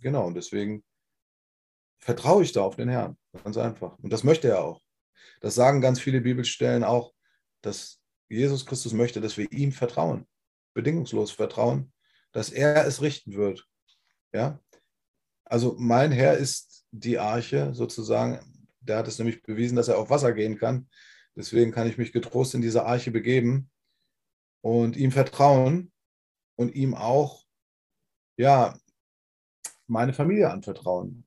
[0.00, 0.82] Genau, und deswegen
[1.98, 3.16] vertraue ich da auf den Herrn.
[3.42, 3.98] Ganz einfach.
[3.98, 4.80] Und das möchte er auch.
[5.40, 7.12] Das sagen ganz viele Bibelstellen auch,
[7.62, 10.26] dass Jesus Christus möchte, dass wir ihm vertrauen.
[10.74, 11.92] Bedingungslos vertrauen,
[12.32, 13.66] dass er es richten wird.
[14.32, 14.60] Ja?
[15.44, 20.10] Also mein Herr ist die Arche sozusagen der hat es nämlich bewiesen, dass er auf
[20.10, 20.88] Wasser gehen kann.
[21.36, 23.70] Deswegen kann ich mich getrost in diese Arche begeben
[24.60, 25.92] und ihm vertrauen
[26.56, 27.44] und ihm auch,
[28.36, 28.78] ja,
[29.86, 31.23] meine Familie anvertrauen,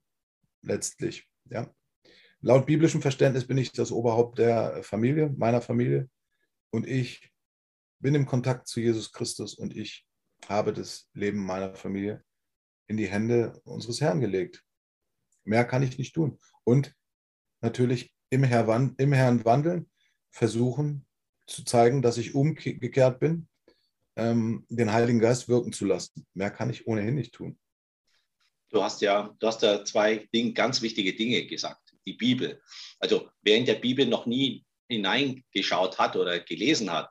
[0.68, 1.28] letztlich.
[1.50, 1.72] Ja.
[2.40, 6.08] Laut biblischem Verständnis bin ich das Oberhaupt der Familie, meiner Familie.
[6.70, 7.32] Und ich
[7.98, 10.06] bin im Kontakt zu Jesus Christus und ich
[10.46, 12.22] habe das Leben meiner Familie
[12.86, 14.64] in die Hände unseres Herrn gelegt.
[15.44, 16.38] Mehr kann ich nicht tun.
[16.64, 16.94] Und
[17.60, 19.90] natürlich im, Herrn, im Herrn wandeln,
[20.30, 21.06] versuchen
[21.46, 23.48] zu zeigen, dass ich umgekehrt bin,
[24.16, 26.26] ähm, den Heiligen Geist wirken zu lassen.
[26.34, 27.58] Mehr kann ich ohnehin nicht tun.
[28.70, 31.94] Du hast ja, du hast ja zwei Dinge, ganz wichtige Dinge gesagt.
[32.06, 32.60] Die Bibel.
[32.98, 37.10] Also wer in der Bibel noch nie hineingeschaut hat oder gelesen hat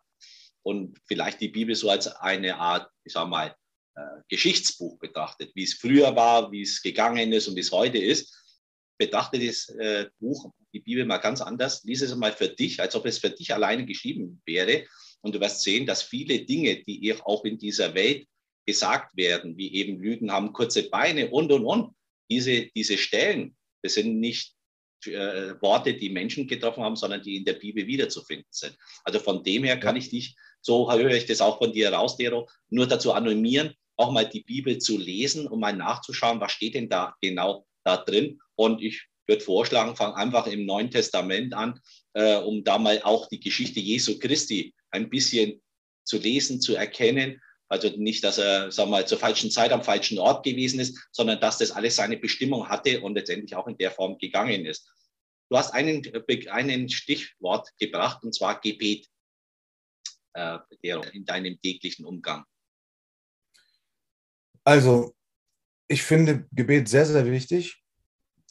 [0.64, 3.56] und vielleicht die Bibel so als eine Art, ich sag mal,
[3.96, 7.98] äh, Geschichtsbuch betrachtet, wie es früher war, wie es gegangen ist und wie es heute
[7.98, 8.36] ist,
[8.98, 12.96] betrachte das äh, Buch, die Bibel mal ganz anders, lies es mal für dich, als
[12.96, 14.86] ob es für dich alleine geschrieben wäre.
[15.22, 18.28] Und du wirst sehen, dass viele Dinge, die auch in dieser Welt
[18.68, 21.96] gesagt werden, wie eben Lügen haben kurze Beine und, und, und,
[22.30, 24.54] diese, diese Stellen, das sind nicht
[25.06, 28.76] äh, Worte, die Menschen getroffen haben, sondern die in der Bibel wiederzufinden sind.
[29.06, 32.18] Also von dem her kann ich dich, so höre ich das auch von dir raus,
[32.18, 36.76] Dero, nur dazu animieren, auch mal die Bibel zu lesen, um mal nachzuschauen, was steht
[36.76, 38.40] denn da genau da drin.
[38.56, 41.80] Und ich würde vorschlagen, fang einfach im Neuen Testament an,
[42.14, 45.62] äh, um da mal auch die Geschichte Jesu Christi ein bisschen
[46.04, 47.42] zu lesen, zu erkennen.
[47.70, 51.08] Also nicht, dass er, sagen wir mal, zur falschen Zeit am falschen Ort gewesen ist,
[51.12, 54.90] sondern dass das alles seine Bestimmung hatte und letztendlich auch in der Form gegangen ist.
[55.50, 56.02] Du hast einen,
[56.50, 59.08] einen Stichwort gebracht, und zwar Gebet
[60.34, 60.60] äh,
[61.14, 62.46] in deinem täglichen Umgang.
[64.64, 65.16] Also
[65.88, 67.82] ich finde Gebet sehr, sehr wichtig.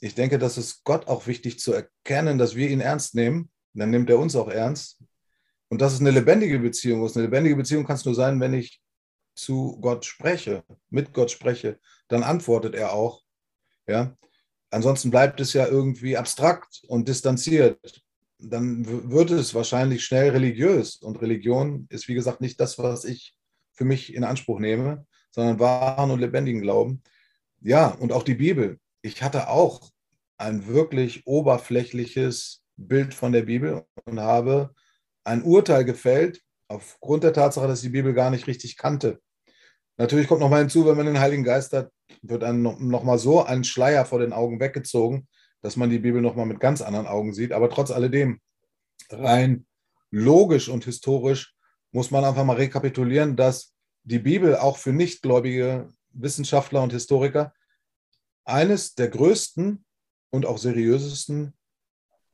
[0.00, 3.50] Ich denke, dass es Gott auch wichtig zu erkennen, dass wir ihn ernst nehmen.
[3.74, 5.02] Dann nimmt er uns auch ernst.
[5.68, 7.16] Und dass es eine lebendige Beziehung ist.
[7.16, 8.80] Eine lebendige Beziehung kann es nur sein, wenn ich
[9.36, 11.78] zu Gott spreche, mit Gott spreche,
[12.08, 13.22] dann antwortet er auch.
[13.86, 14.16] Ja?
[14.70, 18.02] Ansonsten bleibt es ja irgendwie abstrakt und distanziert.
[18.38, 20.96] Dann wird es wahrscheinlich schnell religiös.
[20.96, 23.34] Und Religion ist, wie gesagt, nicht das, was ich
[23.72, 27.02] für mich in Anspruch nehme, sondern wahren und lebendigen Glauben.
[27.60, 28.78] Ja, und auch die Bibel.
[29.02, 29.90] Ich hatte auch
[30.38, 34.74] ein wirklich oberflächliches Bild von der Bibel und habe
[35.24, 39.20] ein Urteil gefällt aufgrund der Tatsache, dass ich die Bibel gar nicht richtig kannte.
[39.96, 41.90] Natürlich kommt noch mal hinzu, wenn man den Heiligen Geist hat,
[42.22, 45.26] wird dann noch mal so ein Schleier vor den Augen weggezogen,
[45.62, 47.52] dass man die Bibel noch mal mit ganz anderen Augen sieht.
[47.52, 48.40] Aber trotz alledem,
[49.10, 49.66] rein
[50.10, 51.54] logisch und historisch
[51.92, 53.74] muss man einfach mal rekapitulieren, dass
[54.04, 57.52] die Bibel auch für nichtgläubige Wissenschaftler und Historiker
[58.44, 59.84] eines der größten
[60.30, 61.54] und auch seriösesten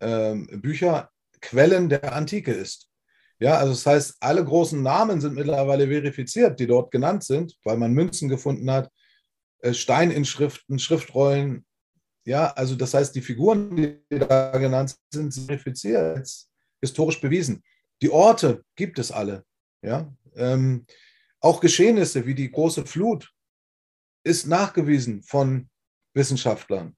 [0.00, 1.10] äh, Bücher,
[1.40, 2.91] Quellen der Antike ist.
[3.38, 7.76] Ja, also das heißt, alle großen Namen sind mittlerweile verifiziert, die dort genannt sind, weil
[7.76, 8.90] man Münzen gefunden hat,
[9.60, 11.64] äh, Steininschriften, Schriftrollen.
[12.24, 16.28] Ja, also das heißt, die Figuren, die da genannt sind, sind verifiziert,
[16.80, 17.62] historisch bewiesen.
[18.00, 19.44] Die Orte gibt es alle.
[19.82, 20.86] Ja, ähm,
[21.40, 23.32] auch Geschehnisse wie die große Flut
[24.24, 25.68] ist nachgewiesen von
[26.14, 26.96] Wissenschaftlern.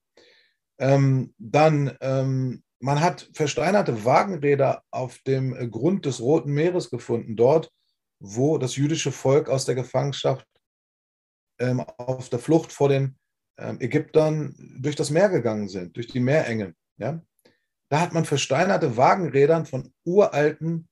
[0.78, 7.72] Ähm, dann ähm, man hat versteinerte Wagenräder auf dem Grund des Roten Meeres gefunden, dort,
[8.20, 10.46] wo das jüdische Volk aus der Gefangenschaft
[11.58, 13.18] ähm, auf der Flucht vor den
[13.56, 16.74] ähm, Ägyptern durch das Meer gegangen sind, durch die Meerenge.
[16.98, 17.22] Ja?
[17.88, 20.86] Da hat man versteinerte Wagenrädern von uralten,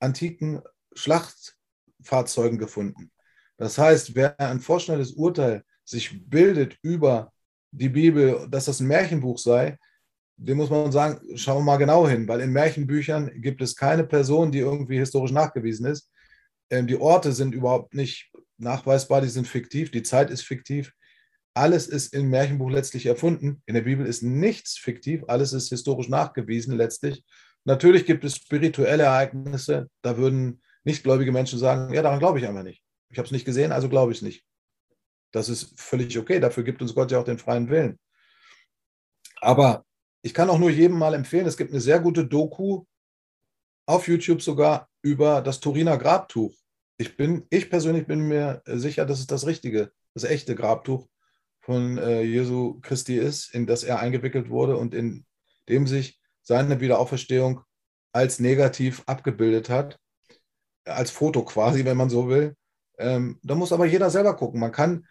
[0.00, 0.62] antiken
[0.94, 3.12] Schlachtfahrzeugen gefunden.
[3.58, 7.34] Das heißt, wer ein vorschnelles Urteil sich bildet über
[7.70, 9.76] die Bibel, dass das ein Märchenbuch sei,
[10.38, 14.04] dem muss man sagen, schauen wir mal genau hin, weil in Märchenbüchern gibt es keine
[14.04, 16.10] Person, die irgendwie historisch nachgewiesen ist.
[16.70, 20.92] Ähm, die Orte sind überhaupt nicht nachweisbar, die sind fiktiv, die Zeit ist fiktiv.
[21.54, 23.62] Alles ist im Märchenbuch letztlich erfunden.
[23.66, 27.24] In der Bibel ist nichts fiktiv, alles ist historisch nachgewiesen letztlich.
[27.64, 32.62] Natürlich gibt es spirituelle Ereignisse, da würden nichtgläubige Menschen sagen, ja, daran glaube ich einfach
[32.62, 32.82] nicht.
[33.10, 34.44] Ich habe es nicht gesehen, also glaube ich es nicht.
[35.32, 37.98] Das ist völlig okay, dafür gibt uns Gott ja auch den freien Willen.
[39.40, 39.84] Aber
[40.28, 42.84] ich kann auch nur jedem mal empfehlen, es gibt eine sehr gute Doku
[43.86, 46.54] auf YouTube sogar über das Turiner Grabtuch.
[46.98, 51.08] Ich, bin, ich persönlich bin mir sicher, dass es das richtige, das echte Grabtuch
[51.60, 55.24] von äh, Jesu Christi ist, in das er eingewickelt wurde und in
[55.70, 57.62] dem sich seine Wiederauferstehung
[58.12, 59.98] als negativ abgebildet hat,
[60.84, 62.54] als Foto quasi, wenn man so will.
[62.98, 64.60] Ähm, da muss aber jeder selber gucken.
[64.60, 65.06] Man kann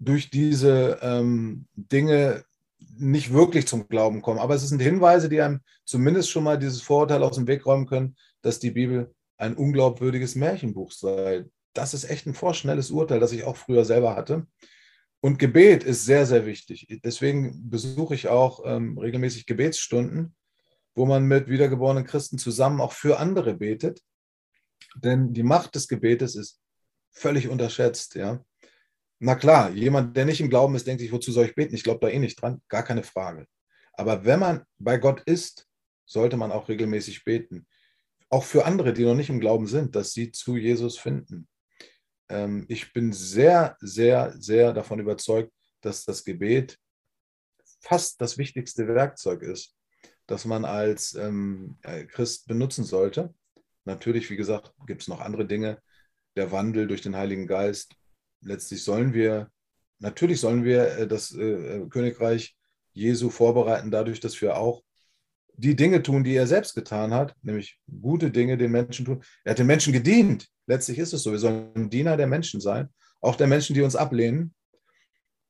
[0.00, 2.42] durch diese ähm, Dinge
[3.00, 4.38] nicht wirklich zum Glauben kommen.
[4.38, 7.86] Aber es sind Hinweise, die einem zumindest schon mal dieses Vorurteil aus dem Weg räumen
[7.86, 11.44] können, dass die Bibel ein unglaubwürdiges Märchenbuch sei.
[11.72, 14.46] Das ist echt ein vorschnelles Urteil, das ich auch früher selber hatte.
[15.20, 16.86] Und Gebet ist sehr, sehr wichtig.
[17.04, 20.34] Deswegen besuche ich auch ähm, regelmäßig Gebetsstunden,
[20.94, 24.00] wo man mit wiedergeborenen Christen zusammen auch für andere betet.
[24.96, 26.60] Denn die Macht des Gebetes ist
[27.10, 28.14] völlig unterschätzt.
[28.14, 28.44] Ja?
[29.22, 31.74] Na klar, jemand, der nicht im Glauben ist, denkt sich, wozu soll ich beten?
[31.74, 32.62] Ich glaube da eh nicht dran.
[32.68, 33.46] Gar keine Frage.
[33.92, 35.68] Aber wenn man bei Gott ist,
[36.06, 37.66] sollte man auch regelmäßig beten.
[38.30, 41.48] Auch für andere, die noch nicht im Glauben sind, dass sie zu Jesus finden.
[42.30, 45.52] Ähm, ich bin sehr, sehr, sehr davon überzeugt,
[45.82, 46.78] dass das Gebet
[47.80, 49.76] fast das wichtigste Werkzeug ist,
[50.26, 53.34] das man als ähm, äh, Christ benutzen sollte.
[53.84, 55.82] Natürlich, wie gesagt, gibt es noch andere Dinge.
[56.36, 57.96] Der Wandel durch den Heiligen Geist,
[58.42, 59.50] letztlich sollen wir,
[59.98, 62.56] natürlich sollen wir äh, das äh, äh, Königreich
[62.92, 64.82] Jesu vorbereiten, dadurch, dass wir auch
[65.54, 69.22] die Dinge tun, die er selbst getan hat, nämlich gute Dinge den Menschen tun.
[69.44, 70.48] Er hat den Menschen gedient.
[70.66, 71.32] Letztlich ist es so.
[71.32, 72.88] Wir sollen Diener der Menschen sein,
[73.20, 74.54] auch der Menschen, die uns ablehnen.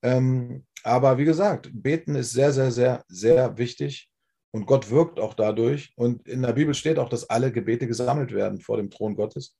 [0.02, 4.10] Ähm, aber wie gesagt, beten ist sehr, sehr, sehr, sehr wichtig
[4.50, 5.92] und Gott wirkt auch dadurch.
[5.96, 9.56] Und in der Bibel steht auch, dass alle Gebete gesammelt werden vor dem Thron Gottes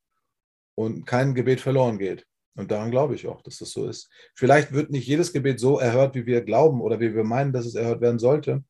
[0.74, 2.26] und kein Gebet verloren geht.
[2.56, 4.10] Und daran glaube ich auch, dass das so ist.
[4.34, 7.66] Vielleicht wird nicht jedes Gebet so erhört, wie wir glauben oder wie wir meinen, dass
[7.66, 8.64] es erhört werden sollte.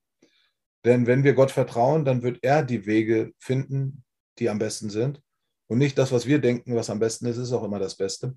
[0.85, 4.05] Denn wenn wir Gott vertrauen, dann wird er die Wege finden,
[4.39, 5.21] die am besten sind.
[5.67, 8.37] Und nicht das, was wir denken, was am besten ist, ist auch immer das Beste.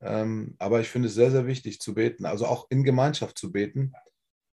[0.00, 3.52] Ähm, aber ich finde es sehr, sehr wichtig zu beten, also auch in Gemeinschaft zu
[3.52, 3.92] beten.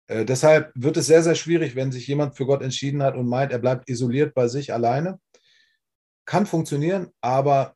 [0.08, 3.28] Äh, deshalb wird es sehr, sehr schwierig, wenn sich jemand für Gott entschieden hat und
[3.28, 5.20] meint, er bleibt isoliert bei sich alleine.
[6.26, 7.76] Kann funktionieren, aber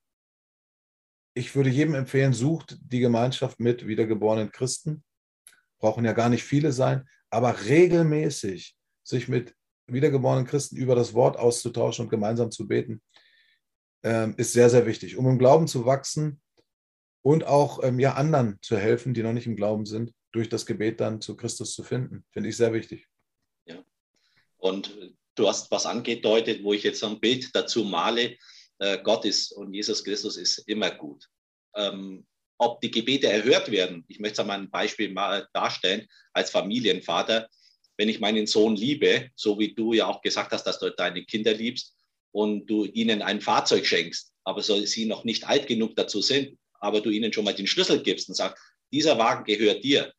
[1.40, 5.04] ich würde jedem empfehlen, sucht die Gemeinschaft mit wiedergeborenen Christen.
[5.80, 9.56] Brauchen ja gar nicht viele sein, aber regelmäßig sich mit
[9.88, 13.02] wiedergeborenen Christen über das Wort auszutauschen und gemeinsam zu beten,
[14.04, 15.18] ähm, ist sehr, sehr wichtig.
[15.18, 16.42] Um im Glauben zu wachsen,
[17.22, 20.66] und auch ähm, ja, anderen zu helfen, die noch nicht im Glauben sind, durch das
[20.66, 22.24] Gebet dann zu Christus zu finden.
[22.32, 23.08] Finde ich sehr wichtig.
[23.66, 23.84] Ja.
[24.58, 24.98] Und
[25.36, 28.38] du hast was angedeutet, wo ich jetzt ein Bild dazu male.
[28.80, 31.28] Äh, Gott ist und Jesus Christus ist immer gut.
[31.76, 32.26] Ähm,
[32.58, 37.48] ob die Gebete erhört werden, ich möchte es mal ein Beispiel mal darstellen, als Familienvater,
[37.98, 41.24] wenn ich meinen Sohn liebe, so wie du ja auch gesagt hast, dass du deine
[41.24, 41.96] Kinder liebst
[42.32, 46.58] und du ihnen ein Fahrzeug schenkst, aber so sie noch nicht alt genug dazu sind,
[46.80, 48.62] aber du ihnen schon mal den Schlüssel gibst und sagst,
[48.92, 50.14] dieser Wagen gehört dir,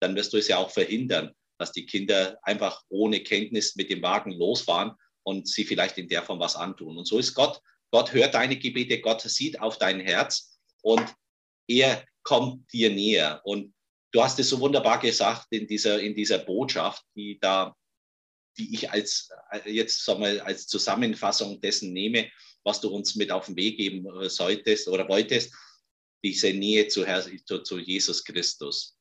[0.00, 4.02] dann wirst du es ja auch verhindern, dass die Kinder einfach ohne Kenntnis mit dem
[4.02, 4.92] Wagen losfahren
[5.22, 6.98] und sie vielleicht in der Form was antun.
[6.98, 7.60] Und so ist Gott.
[7.96, 11.14] Gott hört deine Gebete, Gott sieht auf dein Herz und
[11.66, 13.40] er kommt dir näher.
[13.42, 13.72] Und
[14.12, 17.74] du hast es so wunderbar gesagt in dieser, in dieser Botschaft, die da,
[18.58, 19.30] die ich als,
[19.64, 22.30] jetzt mal, als Zusammenfassung dessen nehme,
[22.64, 25.54] was du uns mit auf den Weg geben solltest oder wolltest
[26.22, 28.98] diese Nähe zu, Herr, zu, zu Jesus Christus,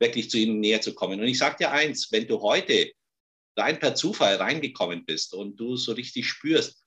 [0.00, 1.20] wirklich zu ihm näher zu kommen.
[1.20, 2.90] Und ich sage dir eins, wenn du heute
[3.56, 6.83] rein per Zufall reingekommen bist und du so richtig spürst,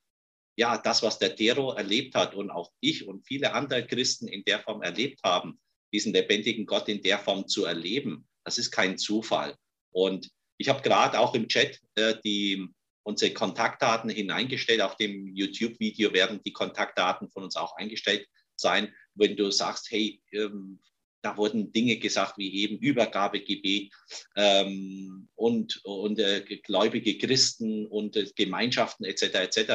[0.57, 4.43] ja, das, was der Tero erlebt hat und auch ich und viele andere Christen in
[4.43, 5.59] der Form erlebt haben,
[5.93, 9.55] diesen lebendigen Gott in der Form zu erleben, das ist kein Zufall.
[9.91, 12.67] Und ich habe gerade auch im Chat äh, die,
[13.03, 14.81] unsere Kontaktdaten hineingestellt.
[14.81, 18.27] Auf dem YouTube-Video werden die Kontaktdaten von uns auch eingestellt
[18.59, 20.79] sein wenn du sagst, hey, ähm,
[21.21, 23.91] da wurden Dinge gesagt wie eben Übergabegebet
[24.35, 29.23] ähm, und, und äh, gläubige Christen und äh, Gemeinschaften etc.
[29.23, 29.71] etc.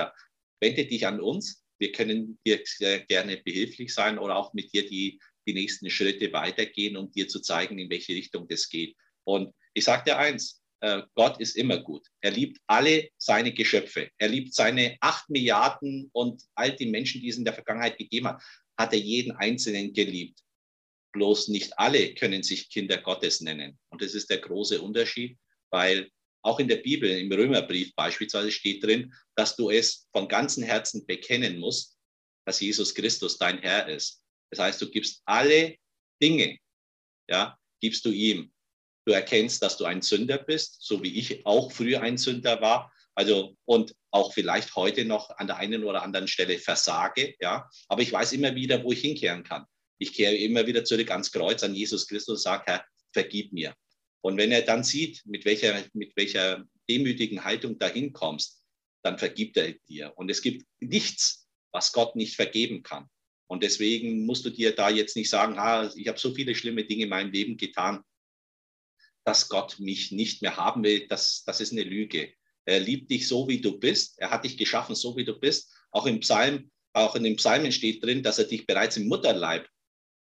[0.62, 1.62] Wende dich an uns.
[1.78, 2.62] Wir können dir
[3.08, 7.40] gerne behilflich sein oder auch mit dir die, die nächsten Schritte weitergehen, um dir zu
[7.40, 8.96] zeigen, in welche Richtung das geht.
[9.24, 12.06] Und ich sage dir eins, äh, Gott ist immer gut.
[12.20, 14.10] Er liebt alle seine Geschöpfe.
[14.18, 18.28] Er liebt seine acht Milliarden und all die Menschen, die es in der Vergangenheit gegeben
[18.28, 18.42] hat
[18.82, 20.40] hat er jeden Einzelnen geliebt.
[21.12, 23.78] Bloß nicht alle können sich Kinder Gottes nennen.
[23.90, 25.38] Und das ist der große Unterschied,
[25.70, 26.10] weil
[26.42, 31.06] auch in der Bibel, im Römerbrief beispielsweise steht drin, dass du es von ganzem Herzen
[31.06, 31.96] bekennen musst,
[32.44, 34.22] dass Jesus Christus dein Herr ist.
[34.50, 35.76] Das heißt, du gibst alle
[36.20, 36.58] Dinge,
[37.28, 38.52] ja, gibst du ihm.
[39.04, 42.92] Du erkennst, dass du ein Sünder bist, so wie ich auch früher ein Sünder war.
[43.14, 47.68] Also, und auch vielleicht heute noch an der einen oder anderen Stelle versage, ja.
[47.88, 49.66] Aber ich weiß immer wieder, wo ich hinkehren kann.
[49.98, 53.74] Ich kehre immer wieder zurück ans Kreuz, an Jesus Christus und sage, Herr, vergib mir.
[54.22, 58.62] Und wenn er dann sieht, mit welcher, mit welcher demütigen Haltung dahin kommst,
[59.02, 60.12] dann vergibt er dir.
[60.16, 63.08] Und es gibt nichts, was Gott nicht vergeben kann.
[63.48, 66.84] Und deswegen musst du dir da jetzt nicht sagen, ah, ich habe so viele schlimme
[66.84, 68.02] Dinge in meinem Leben getan,
[69.24, 71.06] dass Gott mich nicht mehr haben will.
[71.08, 72.32] Das, das ist eine Lüge.
[72.64, 74.18] Er liebt dich so, wie du bist.
[74.18, 75.74] Er hat dich geschaffen, so wie du bist.
[75.90, 79.68] Auch im Psalm, auch in den Psalmen steht drin, dass er dich bereits im Mutterleib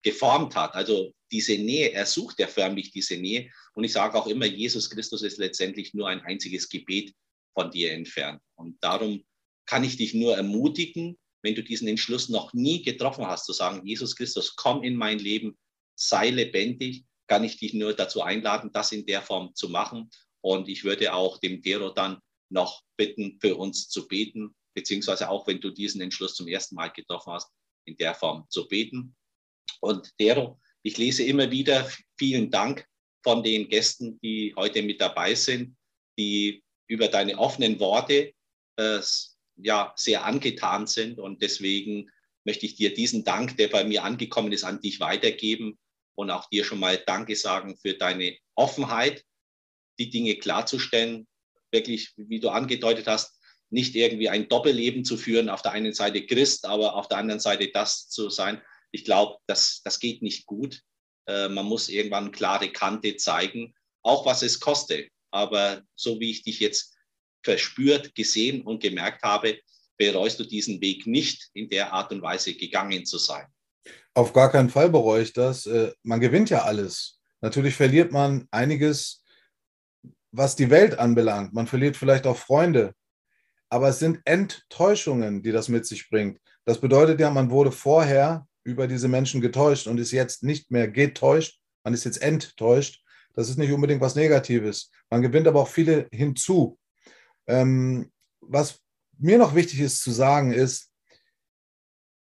[0.03, 0.75] geformt hat.
[0.75, 3.51] Also diese Nähe, er sucht ja förmlich diese Nähe.
[3.75, 7.15] Und ich sage auch immer, Jesus Christus ist letztendlich nur ein einziges Gebet
[7.55, 8.41] von dir entfernt.
[8.55, 9.25] Und darum
[9.67, 13.87] kann ich dich nur ermutigen, wenn du diesen Entschluss noch nie getroffen hast, zu sagen,
[13.87, 15.59] Jesus Christus, komm in mein Leben,
[15.97, 20.11] sei lebendig, kann ich dich nur dazu einladen, das in der Form zu machen.
[20.41, 25.47] Und ich würde auch dem Dero dann noch bitten, für uns zu beten, beziehungsweise auch
[25.47, 27.51] wenn du diesen Entschluss zum ersten Mal getroffen hast,
[27.85, 29.17] in der Form zu beten.
[29.81, 32.87] Und Dero, ich lese immer wieder vielen Dank
[33.23, 35.77] von den Gästen, die heute mit dabei sind,
[36.19, 38.33] die über deine offenen Worte
[38.77, 39.01] äh,
[39.57, 41.19] ja, sehr angetan sind.
[41.19, 42.11] Und deswegen
[42.45, 45.79] möchte ich dir diesen Dank, der bei mir angekommen ist, an dich weitergeben
[46.15, 49.25] und auch dir schon mal Danke sagen für deine Offenheit
[49.99, 51.27] die Dinge klarzustellen,
[51.71, 53.39] wirklich, wie du angedeutet hast,
[53.71, 57.41] nicht irgendwie ein Doppelleben zu führen, auf der einen Seite Christ, aber auf der anderen
[57.41, 58.61] Seite das zu sein.
[58.93, 60.83] Ich glaube, das, das geht nicht gut.
[61.27, 65.09] Äh, man muss irgendwann klare Kante zeigen, auch was es kostet.
[65.31, 66.95] Aber so wie ich dich jetzt
[67.43, 69.59] verspürt, gesehen und gemerkt habe,
[69.99, 73.47] bereust du diesen Weg nicht in der Art und Weise gegangen zu sein.
[74.15, 75.67] Auf gar keinen Fall bereue ich das.
[75.67, 77.19] Äh, man gewinnt ja alles.
[77.41, 79.23] Natürlich verliert man einiges
[80.33, 81.53] was die Welt anbelangt.
[81.53, 82.95] Man verliert vielleicht auch Freunde.
[83.69, 86.41] Aber es sind Enttäuschungen, die das mit sich bringt.
[86.65, 90.89] Das bedeutet ja, man wurde vorher über diese Menschen getäuscht und ist jetzt nicht mehr
[90.89, 93.03] getäuscht, man ist jetzt enttäuscht.
[93.35, 94.91] Das ist nicht unbedingt was Negatives.
[95.11, 96.79] Man gewinnt aber auch viele hinzu.
[97.47, 98.81] Ähm, was
[99.19, 100.91] mir noch wichtig ist zu sagen, ist,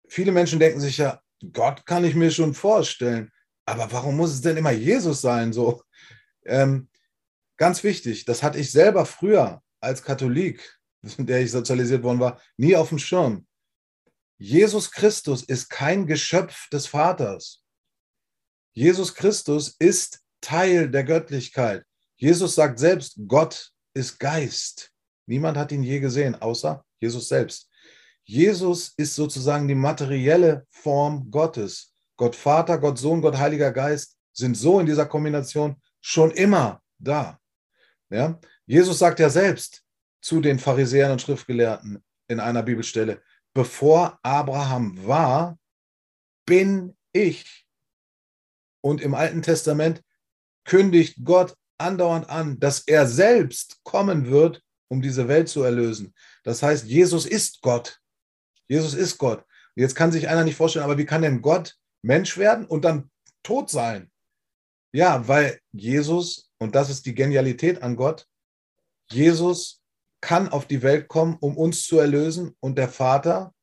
[0.07, 1.21] viele Menschen denken sich ja,
[1.53, 3.29] Gott kann ich mir schon vorstellen,
[3.65, 5.53] aber warum muss es denn immer Jesus sein?
[5.53, 5.83] So,
[6.45, 6.87] ähm,
[7.61, 12.41] Ganz wichtig, das hatte ich selber früher als Katholik, in der ich sozialisiert worden war,
[12.57, 13.45] nie auf dem Schirm.
[14.41, 17.63] Jesus Christus ist kein Geschöpf des Vaters.
[18.73, 21.85] Jesus Christus ist Teil der Göttlichkeit.
[22.15, 24.89] Jesus sagt selbst, Gott ist Geist.
[25.27, 27.69] Niemand hat ihn je gesehen, außer Jesus selbst.
[28.23, 31.93] Jesus ist sozusagen die materielle Form Gottes.
[32.17, 37.39] Gott Vater, Gott Sohn, Gott Heiliger Geist sind so in dieser Kombination schon immer da.
[38.09, 38.39] Ja?
[38.65, 39.83] Jesus sagt ja selbst
[40.19, 43.21] zu den Pharisäern und Schriftgelehrten in einer Bibelstelle,
[43.53, 45.57] bevor Abraham war,
[46.45, 47.67] bin ich.
[48.81, 50.03] Und im Alten Testament
[50.65, 56.13] kündigt Gott andauernd an, dass er selbst kommen wird, um diese Welt zu erlösen.
[56.43, 57.99] Das heißt, Jesus ist Gott.
[58.67, 59.45] Jesus ist Gott.
[59.75, 63.09] Jetzt kann sich einer nicht vorstellen, aber wie kann denn Gott Mensch werden und dann
[63.43, 64.11] tot sein?
[64.91, 68.27] Ja, weil Jesus, und das ist die Genialität an Gott,
[69.09, 69.80] Jesus
[70.21, 73.53] kann auf die Welt kommen, um uns zu erlösen und der Vater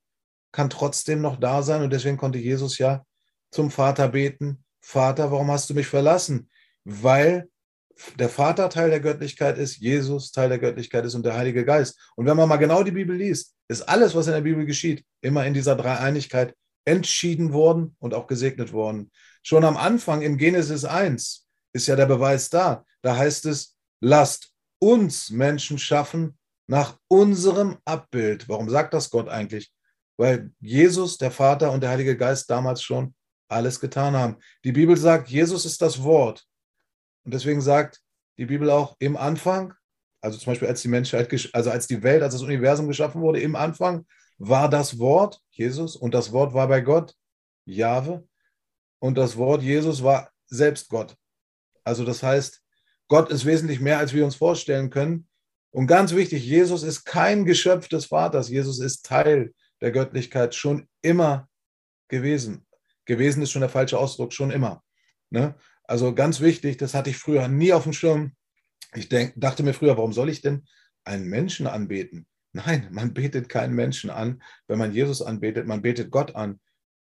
[0.51, 3.05] kann trotzdem noch da sein und deswegen konnte Jesus ja
[3.51, 6.49] zum Vater beten, Vater, warum hast du mich verlassen?
[6.83, 7.49] Weil
[8.17, 11.99] der Vater Teil der Göttlichkeit ist, Jesus Teil der Göttlichkeit ist und der Heilige Geist.
[12.15, 15.05] Und wenn man mal genau die Bibel liest, ist alles, was in der Bibel geschieht,
[15.21, 16.55] immer in dieser Dreieinigkeit
[16.85, 19.11] entschieden worden und auch gesegnet worden.
[19.43, 22.85] Schon am Anfang in Genesis 1 ist ja der Beweis da.
[23.01, 26.38] Da heißt es, lasst uns Menschen schaffen
[26.69, 28.47] nach unserem Abbild.
[28.47, 29.73] Warum sagt das Gott eigentlich?
[30.17, 33.15] Weil Jesus, der Vater und der Heilige Geist damals schon
[33.47, 34.37] alles getan haben.
[34.63, 36.45] Die Bibel sagt, Jesus ist das Wort.
[37.25, 38.01] Und deswegen sagt
[38.37, 39.73] die Bibel auch im Anfang,
[40.21, 43.39] also zum Beispiel als die Menschheit, also als die Welt, als das Universum geschaffen wurde,
[43.39, 44.05] im Anfang
[44.37, 47.15] war das Wort Jesus und das Wort war bei Gott,
[47.65, 48.27] Jahwe,
[48.99, 51.15] und das Wort Jesus war selbst Gott.
[51.83, 52.61] Also das heißt,
[53.07, 55.28] Gott ist wesentlich mehr, als wir uns vorstellen können.
[55.71, 58.49] Und ganz wichtig, Jesus ist kein Geschöpf des Vaters.
[58.49, 61.47] Jesus ist Teil der Göttlichkeit schon immer
[62.07, 62.65] gewesen.
[63.05, 64.83] Gewesen ist schon der falsche Ausdruck, schon immer.
[65.29, 65.55] Ne?
[65.83, 68.33] Also ganz wichtig, das hatte ich früher nie auf dem Schirm.
[68.93, 70.65] Ich denk, dachte mir früher, warum soll ich denn
[71.03, 72.27] einen Menschen anbeten?
[72.51, 76.59] Nein, man betet keinen Menschen an, wenn man Jesus anbetet, man betet Gott an.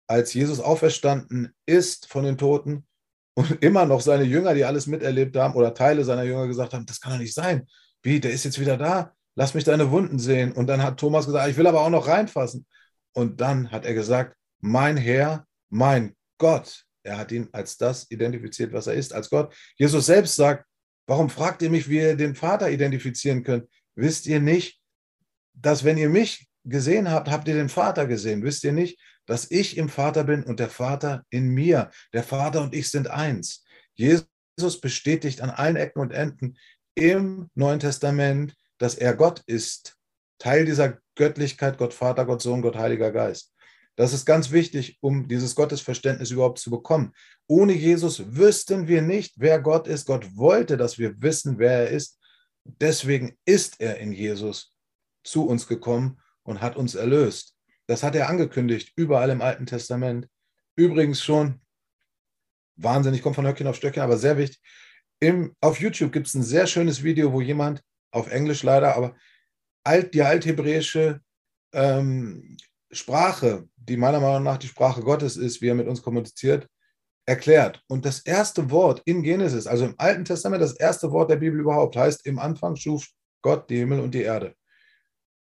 [0.09, 2.87] Als Jesus auferstanden ist von den Toten
[3.35, 6.87] und immer noch seine Jünger, die alles miterlebt haben, oder Teile seiner Jünger gesagt haben,
[6.87, 7.69] das kann doch nicht sein.
[8.03, 10.53] Wie, der ist jetzt wieder da, lass mich deine Wunden sehen.
[10.53, 12.67] Und dann hat Thomas gesagt, ich will aber auch noch reinfassen.
[13.13, 16.85] Und dann hat er gesagt, mein Herr, mein Gott.
[17.03, 19.55] Er hat ihn als das identifiziert, was er ist, als Gott.
[19.77, 20.67] Jesus selbst sagt,
[21.07, 23.69] warum fragt ihr mich, wie ihr den Vater identifizieren könnt?
[23.95, 24.81] Wisst ihr nicht,
[25.55, 28.43] dass wenn ihr mich gesehen habt, habt ihr den Vater gesehen?
[28.43, 31.91] Wisst ihr nicht, dass ich im Vater bin und der Vater in mir?
[32.13, 33.65] Der Vater und ich sind eins.
[33.95, 34.27] Jesus
[34.81, 36.57] bestätigt an allen Ecken und Enden
[36.99, 39.97] im Neuen Testament, dass er Gott ist.
[40.39, 43.55] Teil dieser Göttlichkeit, Gott Vater, Gott Sohn, Gott Heiliger Geist.
[43.97, 47.13] Das ist ganz wichtig, um dieses Gottesverständnis überhaupt zu bekommen.
[47.49, 50.07] Ohne Jesus wüssten wir nicht, wer Gott ist.
[50.07, 52.19] Gott wollte, dass wir wissen, wer er ist.
[52.65, 54.73] Deswegen ist er in Jesus
[55.25, 57.57] zu uns gekommen und hat uns erlöst.
[57.87, 60.29] Das hat er angekündigt, überall im Alten Testament.
[60.77, 61.61] Übrigens schon,
[62.77, 64.61] Wahnsinn, ich komme von Höckchen auf Stöckchen, aber sehr wichtig.
[65.21, 69.17] Im, auf YouTube gibt es ein sehr schönes Video, wo jemand, auf Englisch leider, aber
[69.85, 71.21] alt, die althebräische
[71.73, 72.57] ähm,
[72.91, 76.67] Sprache, die meiner Meinung nach die Sprache Gottes ist, wie er mit uns kommuniziert,
[77.27, 77.83] erklärt.
[77.89, 81.61] Und das erste Wort in Genesis, also im Alten Testament, das erste Wort der Bibel
[81.61, 83.07] überhaupt, heißt, im Anfang schuf
[83.43, 84.55] Gott die Himmel und die Erde.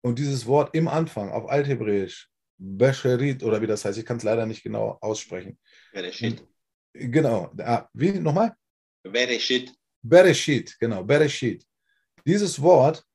[0.02, 4.24] Und dieses Wort im Anfang auf Althebräisch, Bescherit oder wie das heißt, ich kann es
[4.24, 5.58] leider nicht genau aussprechen.
[5.92, 6.46] Bereshit.
[6.94, 7.52] Genau.
[7.58, 8.56] Ah, wie nochmal?
[9.04, 9.74] Bereshit.
[10.02, 11.66] Bereshit, genau, Bereshit.
[12.26, 13.06] Dieses Wort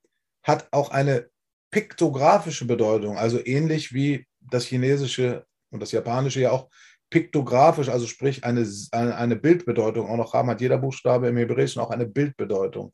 [0.42, 1.30] hat auch eine
[1.70, 6.70] piktografische Bedeutung, also ähnlich wie das Chinesische und das Japanische ja auch
[7.10, 11.90] piktografisch, also sprich eine, eine Bildbedeutung auch noch haben, hat jeder Buchstabe im Hebräischen auch
[11.90, 12.92] eine Bildbedeutung.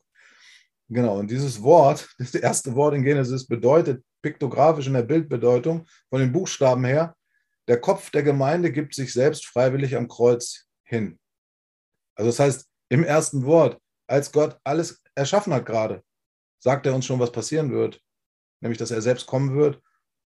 [0.87, 6.19] Genau, und dieses Wort, das erste Wort in Genesis, bedeutet piktografisch in der Bildbedeutung von
[6.19, 7.15] den Buchstaben her,
[7.67, 11.19] der Kopf der Gemeinde gibt sich selbst freiwillig am Kreuz hin.
[12.15, 16.03] Also das heißt, im ersten Wort, als Gott alles erschaffen hat gerade,
[16.59, 18.01] sagt er uns schon, was passieren wird
[18.65, 19.81] nämlich dass er selbst kommen wird,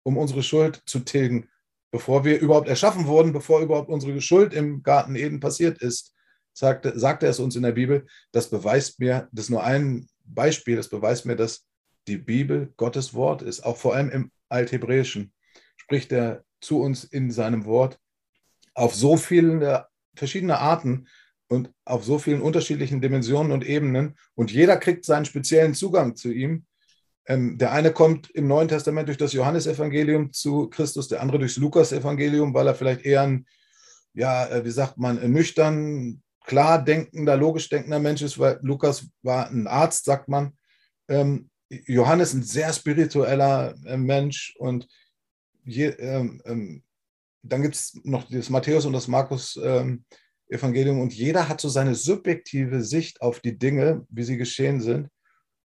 [0.04, 1.48] um unsere Schuld zu tilgen,
[1.90, 6.14] bevor wir überhaupt erschaffen wurden, bevor überhaupt unsere Schuld im Garten Eden passiert ist,
[6.54, 8.06] sagte, sagte er es uns in der Bibel.
[8.32, 11.66] Das beweist mir, das ist nur ein Beispiel, das beweist mir, dass
[12.08, 15.32] die Bibel Gottes Wort ist, auch vor allem im Althebräischen
[15.76, 17.98] spricht er zu uns in seinem Wort
[18.74, 21.06] auf so viele verschiedene Arten
[21.52, 26.32] und auf so vielen unterschiedlichen Dimensionen und Ebenen und jeder kriegt seinen speziellen Zugang zu
[26.32, 26.64] ihm
[27.26, 31.56] ähm, der eine kommt im Neuen Testament durch das Johannesevangelium zu Christus, der andere durchs
[31.56, 33.46] Lukasevangelium, weil er vielleicht eher ein
[34.14, 39.48] ja, äh, wie sagt man, nüchtern, klar denkender, logisch denkender Mensch ist, weil Lukas war
[39.48, 40.56] ein Arzt, sagt man.
[41.08, 44.86] Ähm, Johannes ein sehr spiritueller äh, Mensch und
[45.64, 46.82] je, ähm, ähm,
[47.42, 50.04] dann gibt es noch das Matthäus und das Markus ähm,
[50.52, 55.08] Evangelium und jeder hat so seine subjektive Sicht auf die Dinge, wie sie geschehen sind.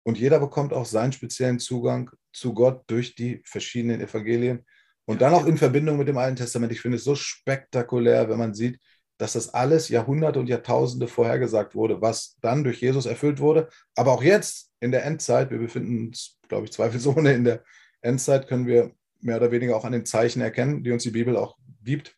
[0.04, 4.64] Und jeder bekommt auch seinen speziellen Zugang zu Gott durch die verschiedenen Evangelien.
[5.04, 6.72] Und dann auch in Verbindung mit dem Alten Testament.
[6.72, 8.78] Ich finde es so spektakulär, wenn man sieht,
[9.18, 13.68] dass das alles Jahrhunderte und Jahrtausende vorhergesagt wurde, was dann durch Jesus erfüllt wurde.
[13.96, 17.64] Aber auch jetzt in der Endzeit, wir befinden uns, glaube ich, zweifelsohne in der
[18.00, 21.36] Endzeit, können wir mehr oder weniger auch an den Zeichen erkennen, die uns die Bibel
[21.36, 22.16] auch gibt,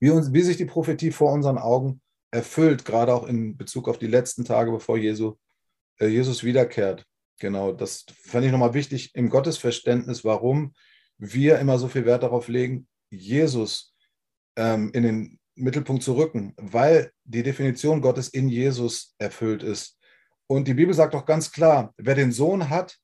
[0.00, 3.98] wie, uns, wie sich die Prophetie vor unseren Augen erfüllt, gerade auch in Bezug auf
[3.98, 5.36] die letzten Tage, bevor Jesu,
[5.98, 7.04] äh, Jesus wiederkehrt.
[7.40, 10.74] Genau, das fand ich nochmal wichtig im Gottesverständnis, warum
[11.18, 13.94] wir immer so viel Wert darauf legen, Jesus
[14.56, 19.98] ähm, in den Mittelpunkt zu rücken, weil die Definition Gottes in Jesus erfüllt ist.
[20.46, 22.98] Und die Bibel sagt auch ganz klar, wer den Sohn hat,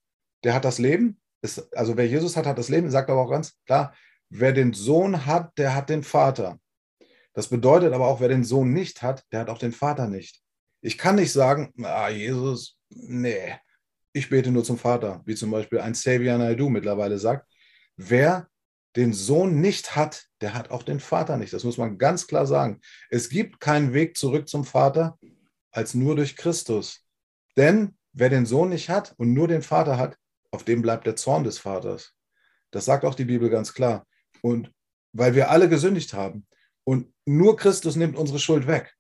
[0.45, 1.21] der hat das Leben.
[1.43, 3.95] Ist, also wer Jesus hat, hat das Leben, sagt aber auch ganz klar,
[4.31, 6.59] wer den Sohn hat, der hat den Vater.
[7.35, 10.41] Das bedeutet aber auch, wer den Sohn nicht hat, der hat auch den Vater nicht.
[10.81, 13.55] Ich kann nicht sagen, ah, Jesus, nee,
[14.13, 17.53] ich bete nur zum Vater, wie zum Beispiel ein Xavier Naidoo mittlerweile sagt.
[17.97, 18.49] Wer
[18.97, 21.53] den Sohn nicht hat, der hat auch den Vater nicht.
[21.53, 22.81] Das muss man ganz klar sagen.
[23.11, 25.19] Es gibt keinen Weg zurück zum Vater
[25.73, 27.05] als nur durch Christus.
[27.57, 30.17] Denn wer den Sohn nicht hat und nur den Vater hat,
[30.53, 32.15] auf dem bleibt der Zorn des Vaters.
[32.71, 34.07] Das sagt auch die Bibel ganz klar.
[34.43, 34.71] Und
[35.13, 36.47] weil wir alle gesündigt haben,
[36.85, 38.95] und nur Christus nimmt unsere Schuld weg.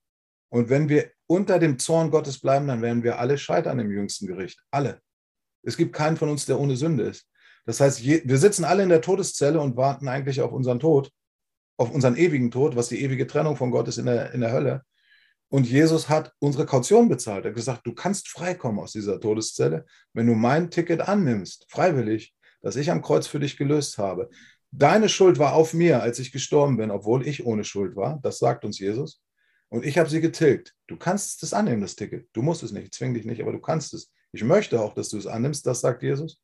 [0.50, 4.26] Und wenn wir unter dem Zorn Gottes bleiben, dann werden wir alle scheitern im jüngsten
[4.26, 4.60] Gericht.
[4.70, 5.00] Alle.
[5.62, 7.26] Es gibt keinen von uns, der ohne Sünde ist.
[7.66, 11.10] Das heißt, wir sitzen alle in der Todeszelle und warten eigentlich auf unseren Tod,
[11.78, 14.52] auf unseren ewigen Tod, was die ewige Trennung von Gott ist in der, in der
[14.52, 14.82] Hölle.
[15.48, 17.44] Und Jesus hat unsere Kaution bezahlt.
[17.44, 22.34] Er hat gesagt, du kannst freikommen aus dieser Todeszelle, wenn du mein Ticket annimmst, freiwillig,
[22.60, 24.28] das ich am Kreuz für dich gelöst habe.
[24.76, 28.18] Deine Schuld war auf mir, als ich gestorben bin, obwohl ich ohne Schuld war.
[28.22, 29.22] Das sagt uns Jesus.
[29.68, 30.74] Und ich habe sie getilgt.
[30.88, 32.28] Du kannst es annehmen, das Ticket.
[32.32, 34.10] Du musst es nicht, ich zwing dich nicht, aber du kannst es.
[34.32, 36.42] Ich möchte auch, dass du es annimmst, das sagt Jesus.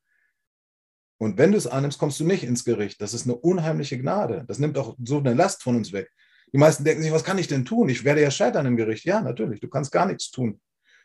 [1.18, 3.01] Und wenn du es annimmst, kommst du nicht ins Gericht.
[3.03, 4.45] Das ist eine unheimliche Gnade.
[4.47, 6.09] Das nimmt auch so eine Last von uns weg.
[6.53, 7.89] Die meisten denken sich, was kann ich denn tun?
[7.89, 9.05] Ich werde ja scheitern im Gericht.
[9.05, 9.61] Ja, natürlich.
[9.61, 10.61] Du kannst gar nichts tun.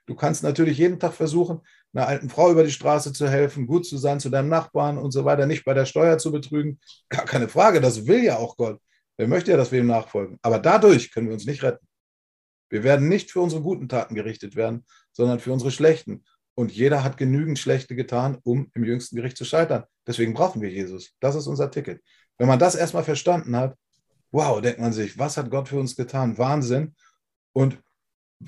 [0.06, 1.62] Du kannst natürlich jeden Tag versuchen,
[1.93, 5.12] einer alten Frau über die Straße zu helfen, gut zu sein zu deinem Nachbarn und
[5.12, 6.80] so weiter, nicht bei der Steuer zu betrügen.
[7.10, 8.80] Gar keine Frage, das will ja auch Gott.
[9.18, 10.38] Wer möchte ja, dass wir ihm nachfolgen?
[10.41, 11.88] Aber dadurch können wir uns nicht retten.
[12.70, 16.26] Wir werden nicht für unsere guten Taten gerichtet werden, sondern für unsere schlechten.
[16.56, 19.86] Und jeder hat genügend Schlechte getan, um im jüngsten Gericht zu scheitern.
[20.08, 21.14] Deswegen brauchen wir Jesus.
[21.20, 22.01] Das ist unser Ticket.
[22.38, 23.78] Wenn man das erstmal verstanden hat,
[24.32, 26.38] wow, denkt man sich, was hat Gott für uns getan?
[26.38, 26.95] Wahnsinn.
[27.53, 27.78] Und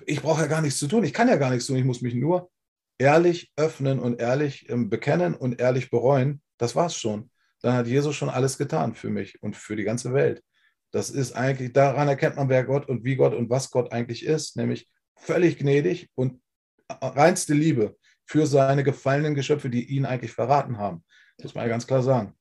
[0.06, 1.04] ich brauche ja gar nichts zu tun.
[1.04, 1.78] Ich kann ja gar nichts tun.
[1.78, 2.50] Ich muss mich nur
[2.98, 6.42] ehrlich öffnen und ehrlich ähm, bekennen und ehrlich bereuen.
[6.58, 7.30] Das war's schon.
[7.62, 10.44] Dann hat Jesus schon alles getan für mich und für die ganze Welt.
[10.92, 14.26] Das ist eigentlich, daran erkennt man, wer Gott und wie Gott und was Gott eigentlich
[14.26, 16.42] ist, nämlich völlig gnädig und
[16.90, 21.04] reinste Liebe für seine gefallenen Geschöpfe, die ihn eigentlich verraten haben.
[21.38, 22.34] Das muss man ganz klar sagen.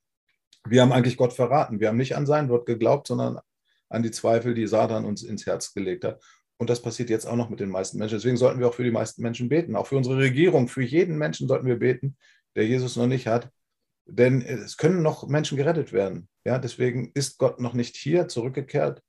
[0.68, 1.80] Wir haben eigentlich Gott verraten.
[1.80, 3.38] Wir haben nicht an sein Wort geglaubt, sondern
[3.88, 6.22] an die Zweifel, die Satan uns ins Herz gelegt hat.
[6.58, 8.16] Und das passiert jetzt auch noch mit den meisten Menschen.
[8.16, 9.76] Deswegen sollten wir auch für die meisten Menschen beten.
[9.76, 12.16] Auch für unsere Regierung, für jeden Menschen sollten wir beten,
[12.54, 13.50] der Jesus noch nicht hat.
[14.06, 16.28] Denn es können noch Menschen gerettet werden.
[16.44, 19.02] Ja, deswegen ist Gott noch nicht hier zurückgekehrt.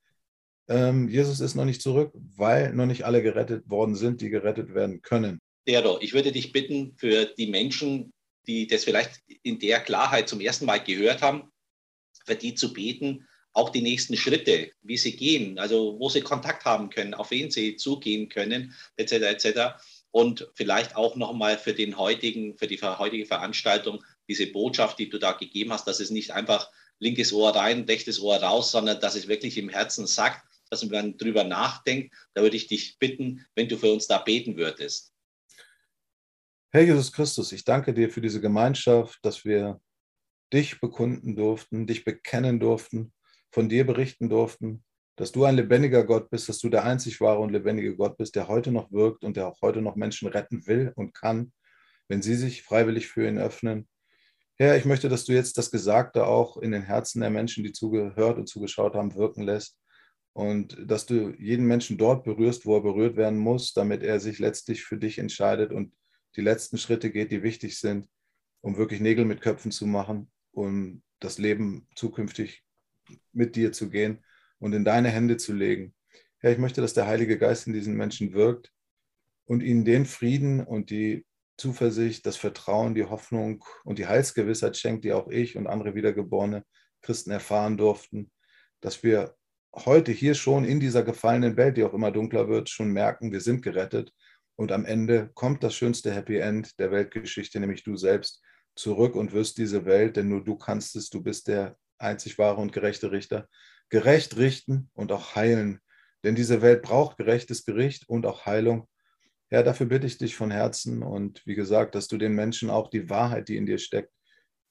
[0.67, 4.73] Ähm, Jesus ist noch nicht zurück, weil noch nicht alle gerettet worden sind, die gerettet
[4.73, 5.39] werden können.
[5.67, 8.11] Dero, ich würde dich bitten, für die Menschen,
[8.47, 11.51] die das vielleicht in der Klarheit zum ersten Mal gehört haben,
[12.25, 13.27] für die zu beten,
[13.57, 17.49] auch die nächsten Schritte, wie sie gehen, also wo sie Kontakt haben können, auf wen
[17.49, 19.13] sie zugehen können, etc.
[19.13, 19.59] etc.
[20.11, 25.17] Und vielleicht auch nochmal für den heutigen, für die heutige Veranstaltung diese Botschaft, die du
[25.17, 26.69] da gegeben hast, dass es nicht einfach
[26.99, 31.17] linkes Ohr rein, rechtes Ohr raus, sondern dass es wirklich im Herzen sagt, dass man
[31.17, 32.13] drüber nachdenkt.
[32.35, 35.13] Da würde ich dich bitten, wenn du für uns da beten würdest.
[36.69, 39.81] Herr Jesus Christus, ich danke dir für diese Gemeinschaft, dass wir
[40.53, 43.13] dich bekunden durften, dich bekennen durften
[43.51, 44.83] von dir berichten durften,
[45.15, 48.35] dass du ein lebendiger Gott bist, dass du der einzig wahre und lebendige Gott bist,
[48.35, 51.51] der heute noch wirkt und der auch heute noch Menschen retten will und kann,
[52.07, 53.87] wenn sie sich freiwillig für ihn öffnen.
[54.55, 57.71] Herr, ich möchte, dass du jetzt das Gesagte auch in den Herzen der Menschen, die
[57.71, 59.77] zugehört und zugeschaut haben, wirken lässt
[60.33, 64.37] und dass du jeden Menschen dort berührst, wo er berührt werden muss, damit er sich
[64.37, 65.95] letztlich für dich entscheidet und
[66.35, 68.07] die letzten Schritte geht, die wichtig sind,
[68.61, 72.66] um wirklich Nägel mit Köpfen zu machen, um das Leben zukünftig
[73.31, 74.23] mit dir zu gehen
[74.59, 75.93] und in deine Hände zu legen.
[76.39, 78.71] Herr, ich möchte, dass der Heilige Geist in diesen Menschen wirkt
[79.45, 81.25] und ihnen den Frieden und die
[81.57, 86.63] Zuversicht, das Vertrauen, die Hoffnung und die Heilsgewissheit schenkt, die auch ich und andere wiedergeborene
[87.01, 88.31] Christen erfahren durften,
[88.81, 89.35] dass wir
[89.73, 93.41] heute hier schon in dieser gefallenen Welt, die auch immer dunkler wird, schon merken, wir
[93.41, 94.13] sind gerettet
[94.55, 98.41] und am Ende kommt das schönste Happy End der Weltgeschichte, nämlich du selbst,
[98.75, 102.61] zurück und wirst diese Welt, denn nur du kannst es, du bist der einzig wahre
[102.61, 103.47] und gerechte Richter,
[103.89, 105.79] gerecht richten und auch heilen.
[106.23, 108.87] Denn diese Welt braucht gerechtes Gericht und auch Heilung.
[109.49, 112.89] Ja, dafür bitte ich dich von Herzen und wie gesagt, dass du den Menschen auch
[112.89, 114.11] die Wahrheit, die in dir steckt,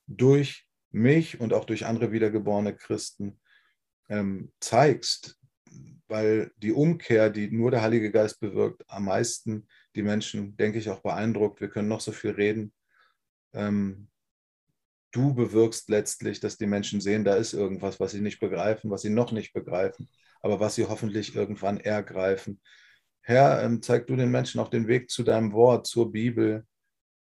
[0.07, 3.41] durch mich und auch durch andere wiedergeborene Christen
[4.09, 5.39] ähm, zeigst,
[6.09, 10.91] weil die Umkehr, die nur der Heilige Geist bewirkt, am meisten die Menschen, denke ich,
[10.91, 11.61] auch beeindruckt.
[11.61, 12.73] Wir können noch so viel reden.
[13.55, 14.09] Ähm,
[15.17, 19.03] du bewirkst letztlich, dass die Menschen sehen, da ist irgendwas, was sie nicht begreifen, was
[19.03, 20.09] sie noch nicht begreifen,
[20.43, 22.61] aber was sie hoffentlich irgendwann ergreifen.
[23.23, 26.65] Herr, ähm, zeig du den Menschen auch den Weg zu deinem Wort, zur Bibel.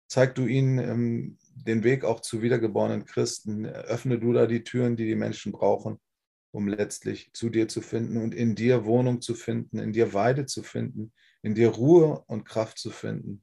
[0.08, 3.66] Zeig du ihnen ähm, den Weg auch zu wiedergeborenen Christen.
[3.66, 5.98] Öffne du da die Türen, die die Menschen brauchen,
[6.50, 10.46] um letztlich zu dir zu finden und in dir Wohnung zu finden, in dir Weide
[10.46, 13.42] zu finden, in dir Ruhe und Kraft zu finden.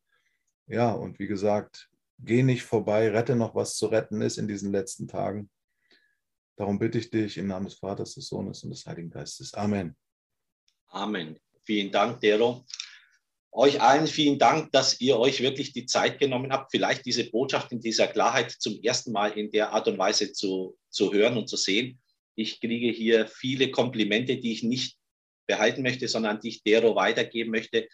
[0.67, 1.89] Ja, und wie gesagt,
[2.25, 5.49] geh nicht vorbei, rette noch, was zu retten ist in diesen letzten Tagen.
[6.55, 9.53] Darum bitte ich dich im Namen des Vaters, des Sohnes und des Heiligen Geistes.
[9.53, 9.95] Amen.
[10.87, 11.39] Amen.
[11.63, 12.65] Vielen Dank, Dero.
[13.51, 17.71] Euch allen vielen Dank, dass ihr euch wirklich die Zeit genommen habt, vielleicht diese Botschaft
[17.71, 21.47] in dieser Klarheit zum ersten Mal in der Art und Weise zu, zu hören und
[21.47, 21.99] zu sehen.
[22.35, 24.97] Ich kriege hier viele Komplimente, die ich nicht
[25.47, 27.87] behalten möchte, sondern die ich Dero weitergeben möchte,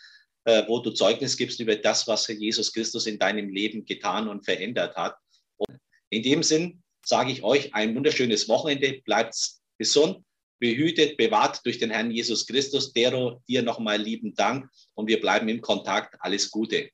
[0.45, 4.95] wo du Zeugnis gibst über das, was Jesus Christus in deinem Leben getan und verändert
[4.95, 5.17] hat.
[5.57, 5.77] Und
[6.09, 9.35] in dem Sinn sage ich euch ein wunderschönes Wochenende, bleibt
[9.77, 10.23] gesund
[10.59, 12.93] behütet, bewahrt durch den Herrn Jesus Christus.
[12.93, 16.15] Dero, dir nochmal lieben Dank und wir bleiben im Kontakt.
[16.19, 16.89] Alles Gute.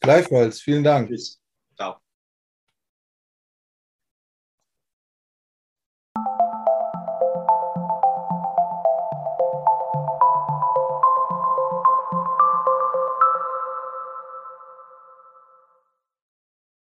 [0.00, 1.08] Gleichfalls, vielen Dank.
[1.08, 1.37] Tschüss.